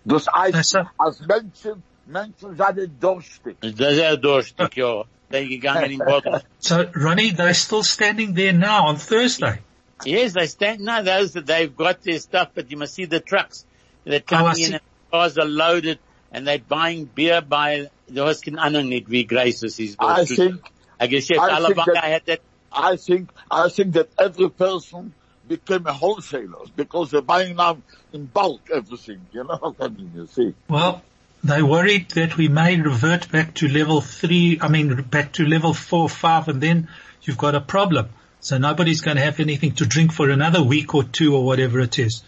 Das 0.07 0.27
heißt, 0.27 0.53
Besser. 0.53 0.91
als 0.97 1.21
Menschen, 1.21 1.83
Menschen 2.07 2.57
sind 2.57 2.91
durstig. 2.99 3.59
Das 3.61 3.73
ist 3.73 3.77
sehr 3.77 4.17
durstig, 4.17 4.75
ja. 4.75 5.05
They 5.29 5.49
gegangen 5.49 5.91
in 5.91 5.99
bottles. 5.99 6.43
so 6.61 6.83
Ronnie, 6.95 7.33
they're 7.33 7.53
still 7.53 7.83
standing 7.83 8.33
there 8.33 8.55
now 8.55 8.87
on 8.87 8.97
Thursday. 8.97 9.59
Yes, 10.05 10.35
they 10.35 10.47
stand, 10.47 10.81
no, 10.81 11.03
those, 11.03 11.33
that 11.33 11.47
they've 11.47 11.75
got 11.75 12.03
their 12.03 12.19
stuff, 12.19 12.51
but 12.55 12.71
you 12.71 12.77
must 12.77 12.95
see 12.95 13.07
the 13.07 13.21
trucks. 13.21 13.65
They're 14.05 14.21
Oh, 14.31 14.37
I 14.37 14.39
coming 14.39 14.55
see. 14.55 14.65
in 14.67 14.73
and 14.75 14.83
cars 15.11 15.39
are 15.39 15.45
loaded 15.47 15.99
and 16.33 16.47
they're 16.47 16.59
buying 16.59 17.07
beer 17.07 17.41
by, 17.41 17.89
the 18.09 18.25
hast 18.27 18.45
keine 18.45 18.59
Ahnung 18.59 18.89
nicht, 18.89 19.09
wie 19.09 19.25
groß 19.27 19.65
es 19.65 19.79
ist. 19.81 19.97
I 20.01 20.25
think, 20.27 20.61
A 21.01 21.07
Geschäft, 21.09 21.39
I 21.41 21.65
think 21.65 21.77
Bagger 21.77 21.93
that- 21.95 22.05
hat 22.05 22.23
das, 22.27 22.39
I 22.73 22.97
think, 22.97 23.31
I 23.51 23.69
think 23.71 23.95
that 23.95 24.09
every 24.19 24.51
person 24.51 25.15
became 25.49 25.87
a 25.87 25.93
wholesaler 25.93 26.67
because 26.77 27.11
they're 27.13 27.23
buying 27.23 27.57
now 27.57 27.79
in 28.13 28.27
bulk 28.27 28.69
everything, 28.73 29.21
you 29.33 29.45
know 29.45 29.57
what 29.61 29.77
I 29.81 29.89
mean, 29.89 30.13
you 30.15 30.27
see. 30.27 30.55
Well, 30.69 31.03
they 31.43 31.63
worried 31.63 32.11
that 32.11 32.37
we 32.37 32.49
may 32.49 32.79
revert 32.81 33.31
back 33.31 33.55
to 33.55 33.69
level 33.69 34.01
three, 34.03 34.59
I 34.61 34.69
mean 34.69 34.95
back 35.03 35.33
to 35.35 35.47
level 35.47 35.73
four, 35.73 36.09
five, 36.09 36.49
and 36.49 36.61
then 36.61 36.89
you've 37.23 37.39
got 37.39 37.55
a 37.55 37.61
problem. 37.61 38.09
So 38.41 38.59
nobody's 38.59 39.01
going 39.01 39.17
to 39.17 39.23
have 39.23 39.41
anything 39.41 39.73
to 39.77 39.87
drink 39.87 40.13
for 40.13 40.31
another 40.31 40.63
week 40.63 40.95
or 40.95 41.05
two 41.05 41.35
or 41.35 41.45
whatever 41.45 41.81
it 41.81 41.99
is. 41.99 42.23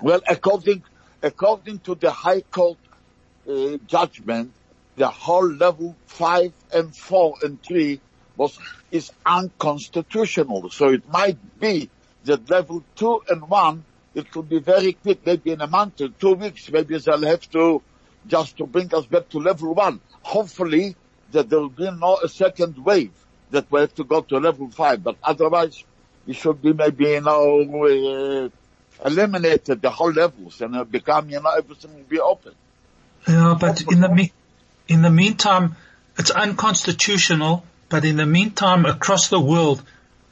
Well, 0.00 0.20
according, 0.28 0.82
according 1.22 1.80
to 1.80 1.94
the 1.94 2.10
High 2.10 2.42
Court 2.42 2.78
uh, 3.48 3.78
judgment, 3.86 4.52
the 4.96 5.08
whole 5.08 5.48
level 5.48 5.96
five 6.06 6.52
and 6.72 6.94
four 6.94 7.34
and 7.42 7.62
three 7.62 8.00
was, 8.36 8.58
is 8.90 9.12
unconstitutional. 9.26 10.70
So 10.70 10.90
it 10.90 11.08
might 11.08 11.38
be 11.58 11.90
that 12.24 12.48
level 12.48 12.84
two 12.94 13.22
and 13.28 13.48
one, 13.48 13.84
it 14.14 14.30
could 14.30 14.48
be 14.48 14.60
very 14.60 14.94
quick, 14.94 15.24
maybe 15.26 15.52
in 15.52 15.60
a 15.60 15.66
month 15.66 16.00
or 16.00 16.08
two 16.08 16.34
weeks, 16.34 16.70
maybe 16.70 16.98
they'll 16.98 17.26
have 17.26 17.48
to 17.50 17.82
just 18.26 18.56
to 18.58 18.66
bring 18.66 18.92
us 18.94 19.06
back 19.06 19.28
to 19.30 19.38
level 19.38 19.74
one. 19.74 20.00
Hopefully 20.22 20.96
that 21.32 21.48
there 21.48 21.60
will 21.60 21.68
be 21.68 21.90
no 21.90 22.18
a 22.22 22.28
second 22.28 22.78
wave 22.84 23.12
that 23.50 23.70
we 23.70 23.80
have 23.80 23.94
to 23.94 24.04
go 24.04 24.20
to 24.22 24.38
level 24.38 24.70
five, 24.70 25.02
but 25.02 25.16
otherwise 25.22 25.82
we 26.26 26.34
should 26.34 26.60
be 26.60 26.72
maybe, 26.72 27.04
you 27.04 27.20
know, 27.20 27.62
uh, 27.84 29.06
eliminated 29.06 29.80
the 29.80 29.90
whole 29.90 30.12
levels 30.12 30.60
and 30.60 30.90
become, 30.90 31.30
you 31.30 31.40
know, 31.40 31.50
everything 31.50 31.94
will 31.94 32.02
be 32.04 32.20
open. 32.20 32.52
Yeah, 33.26 33.56
but 33.58 33.82
in 33.90 34.00
the 34.00 34.08
me- 34.08 34.32
in 34.88 35.02
the 35.02 35.10
meantime, 35.10 35.76
it's 36.18 36.30
unconstitutional. 36.30 37.64
But 37.88 38.04
in 38.04 38.16
the 38.16 38.26
meantime, 38.26 38.84
across 38.84 39.28
the 39.28 39.40
world, 39.40 39.82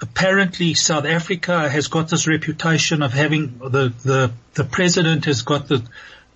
apparently 0.00 0.74
South 0.74 1.06
Africa 1.06 1.68
has 1.68 1.88
got 1.88 2.08
this 2.08 2.26
reputation 2.26 3.02
of 3.02 3.12
having 3.12 3.58
the 3.58 3.92
the 4.04 4.32
the 4.54 4.64
president 4.64 5.24
has 5.24 5.42
got 5.42 5.68
the 5.68 5.82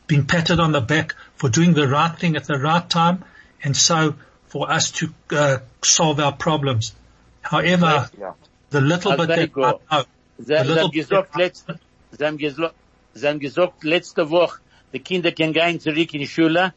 been 0.06 0.26
patted 0.26 0.60
on 0.60 0.72
the 0.72 0.80
back 0.80 1.14
for 1.36 1.48
doing 1.48 1.74
the 1.74 1.86
right 1.86 2.18
thing 2.18 2.36
at 2.36 2.44
the 2.44 2.58
right 2.58 2.88
time, 2.88 3.24
and 3.62 3.76
so 3.76 4.14
for 4.50 4.70
us 4.70 4.90
to 4.92 5.08
uh, 5.32 5.58
solve 5.82 6.20
our 6.20 6.32
problems. 6.32 6.94
However, 7.42 8.10
Yeah. 8.18 8.32
the 8.70 8.80
little 8.80 9.12
Also 9.12 9.26
bit 9.26 9.36
that 9.36 9.52
go. 9.52 9.80
I 9.90 9.96
know, 9.96 10.04
The 10.38 10.64
little 10.64 10.76
haben 10.84 10.90
gesagt, 10.92 11.36
letzte, 11.36 11.78
sie 12.16 12.24
haben 12.26 12.38
gesagt, 12.38 12.74
sie 13.14 13.28
haben 13.28 13.40
gesagt, 13.40 13.84
letzte 13.84 14.30
Woche, 14.30 14.58
die 14.92 14.98
Kinder 15.00 15.32
können 15.32 15.52
gehen 15.52 15.80
zurück 15.80 16.14
in 16.14 16.20
die 16.20 16.26
Schule, 16.26 16.72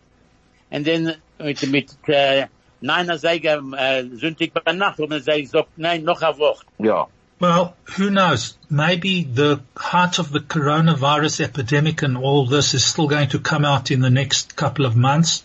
und 0.69 0.87
dann 0.87 1.15
mit, 1.39 1.67
mit, 1.71 1.89
äh, 2.07 2.47
nein, 2.81 3.09
er 3.09 3.17
sei, 3.17 3.37
äh, 3.37 4.03
Sonntag 4.15 4.51
bei 4.53 4.73
Nacht, 4.73 4.99
und 4.99 5.11
er 5.11 5.21
sei 5.21 5.41
gesagt, 5.41 5.69
nein, 5.77 6.03
noch 6.03 6.21
eine 6.21 6.37
Woche. 6.37 6.65
Yeah. 6.79 7.07
Well, 7.39 7.73
who 7.97 8.09
knows? 8.09 8.57
Maybe 8.69 9.23
the 9.23 9.59
heart 9.77 10.19
of 10.19 10.31
the 10.31 10.39
coronavirus 10.39 11.41
epidemic 11.41 12.01
and 12.03 12.17
all 12.17 12.45
this 12.45 12.73
is 12.73 12.85
still 12.85 13.07
going 13.07 13.29
to 13.29 13.39
come 13.39 13.65
out 13.65 13.91
in 13.91 14.01
the 14.01 14.09
next 14.09 14.55
couple 14.55 14.85
of 14.85 14.95
months. 14.95 15.43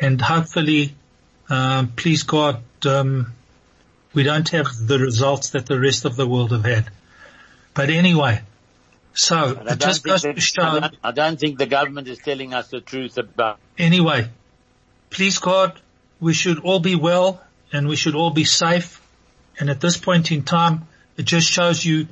And 0.00 0.20
hopefully, 0.20 0.94
um, 1.50 1.88
please 1.88 2.22
God, 2.22 2.62
um, 2.86 3.32
we 4.14 4.22
don't 4.22 4.48
have 4.50 4.68
the 4.80 4.98
results 4.98 5.50
that 5.50 5.66
the 5.66 5.78
rest 5.78 6.04
of 6.04 6.16
the 6.16 6.26
world 6.26 6.52
have 6.52 6.64
had. 6.64 6.88
But 7.74 7.90
anyway, 7.90 8.42
so 9.14 9.60
it 9.66 9.78
just 9.78 10.04
goes 10.04 10.22
to 10.22 10.40
show, 10.40 10.62
I 10.62 10.80
don't, 10.80 10.96
I 11.04 11.10
don't 11.12 11.38
think 11.38 11.58
the 11.58 11.66
government 11.66 12.08
is 12.08 12.18
telling 12.18 12.54
us 12.54 12.68
the 12.68 12.80
truth 12.80 13.18
about 13.18 13.58
anyway, 13.78 14.28
please 15.10 15.38
God, 15.38 15.80
we 16.20 16.32
should 16.32 16.60
all 16.60 16.80
be 16.80 16.94
well 16.94 17.42
and 17.72 17.88
we 17.88 17.96
should 17.96 18.14
all 18.14 18.30
be 18.30 18.44
safe. 18.44 19.00
And 19.58 19.70
at 19.70 19.80
this 19.80 19.96
point 19.96 20.32
in 20.32 20.42
time, 20.42 20.86
it 21.16 21.24
just 21.24 21.48
shows 21.50 21.84
you 21.84 22.08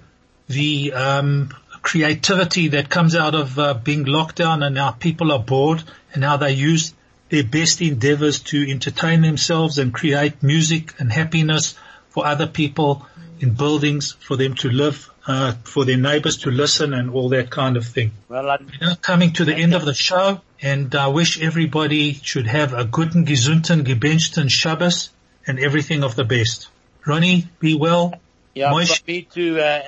the 0.49 0.93
um, 0.93 1.51
creativity 1.83 2.69
that 2.69 2.89
comes 2.89 3.15
out 3.15 3.35
of 3.35 3.59
uh, 3.59 3.75
being 3.75 4.05
locked 4.05 4.37
down 4.37 4.63
and 4.63 4.75
now 4.75 4.91
people 4.91 5.33
are 5.33 5.39
bored 5.39 5.83
and 6.13 6.25
how 6.25 6.37
they 6.37 6.53
use 6.53 6.95
their 7.31 7.45
best 7.45 7.81
endeavors 7.81 8.41
to 8.41 8.71
entertain 8.71 9.23
themselves 9.23 9.79
and 9.79 9.93
create 9.93 10.43
music 10.43 10.95
and 10.99 11.13
happiness 11.13 11.75
for 12.11 12.27
other 12.27 12.47
people 12.47 13.07
in 13.41 13.55
buildings, 13.55 14.13
for 14.13 14.37
them 14.37 14.55
to 14.55 14.69
live, 14.69 15.11
uh, 15.27 15.53
for 15.65 15.85
their 15.85 15.97
neighbors 15.97 16.39
to 16.39 16.51
listen 16.51 16.95
and 16.95 17.11
all 17.11 17.29
that 17.29 17.51
kind 17.51 17.77
of 17.77 17.87
thing 17.87 18.13
Well, 18.29 18.49
I, 18.49 18.57
you 18.61 18.87
know, 18.87 18.95
coming 18.97 19.33
to 19.35 19.45
the 19.45 19.55
end 19.55 19.75
of 19.75 19.85
the 19.85 19.95
show 19.95 20.41
and 20.63 20.95
I 20.95 21.09
wish 21.09 21.41
everybody 21.41 22.15
should 22.15 22.47
have 22.47 22.73
a 22.73 22.85
guten, 22.85 23.27
gesunden, 23.27 23.85
gebenchten 23.85 24.51
Shabbos 24.51 25.11
and 25.47 25.59
everything 25.59 26.03
of 26.03 26.17
the 26.17 26.25
best. 26.25 26.69
Ronnie, 27.07 27.49
be 27.61 27.75
well. 27.75 28.15
yeah, 28.55 28.73
Moish- 28.73 29.07
me 29.07 29.23
to, 29.35 29.61
uh, 29.61 29.83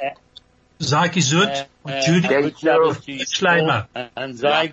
Sei 0.80 1.08
gesund. 1.08 1.66
uh, 1.84 1.88
uh, 1.88 2.00
Judy, 2.00 2.28
good 2.28 2.58
Shabbos 2.58 3.04
to 3.04 3.12
you 3.12 3.24
all, 3.46 3.84
and 4.16 4.38
sei 4.38 4.72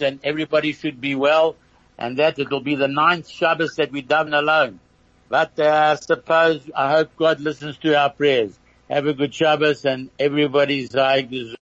and 0.00 0.20
everybody 0.22 0.72
should 0.72 1.00
be 1.00 1.14
well, 1.14 1.56
and 2.00 2.18
that 2.18 2.38
it'll 2.40 2.62
be 2.62 2.76
the 2.76 2.88
ninth 2.88 3.28
Shabbos 3.28 3.76
that 3.76 3.92
we've 3.92 4.08
done 4.08 4.34
alone. 4.34 4.80
But 5.28 5.52
uh, 5.60 5.92
I 5.92 5.94
suppose, 5.96 6.62
I 6.76 6.92
hope 6.92 7.16
God 7.16 7.40
listens 7.40 7.78
to 7.78 7.96
our 7.96 8.10
prayers. 8.10 8.58
Have 8.90 9.06
a 9.06 9.14
good 9.14 9.34
Shabbos, 9.34 9.84
and 9.84 10.10
everybody's 10.18 10.90
gesund. 10.90 11.54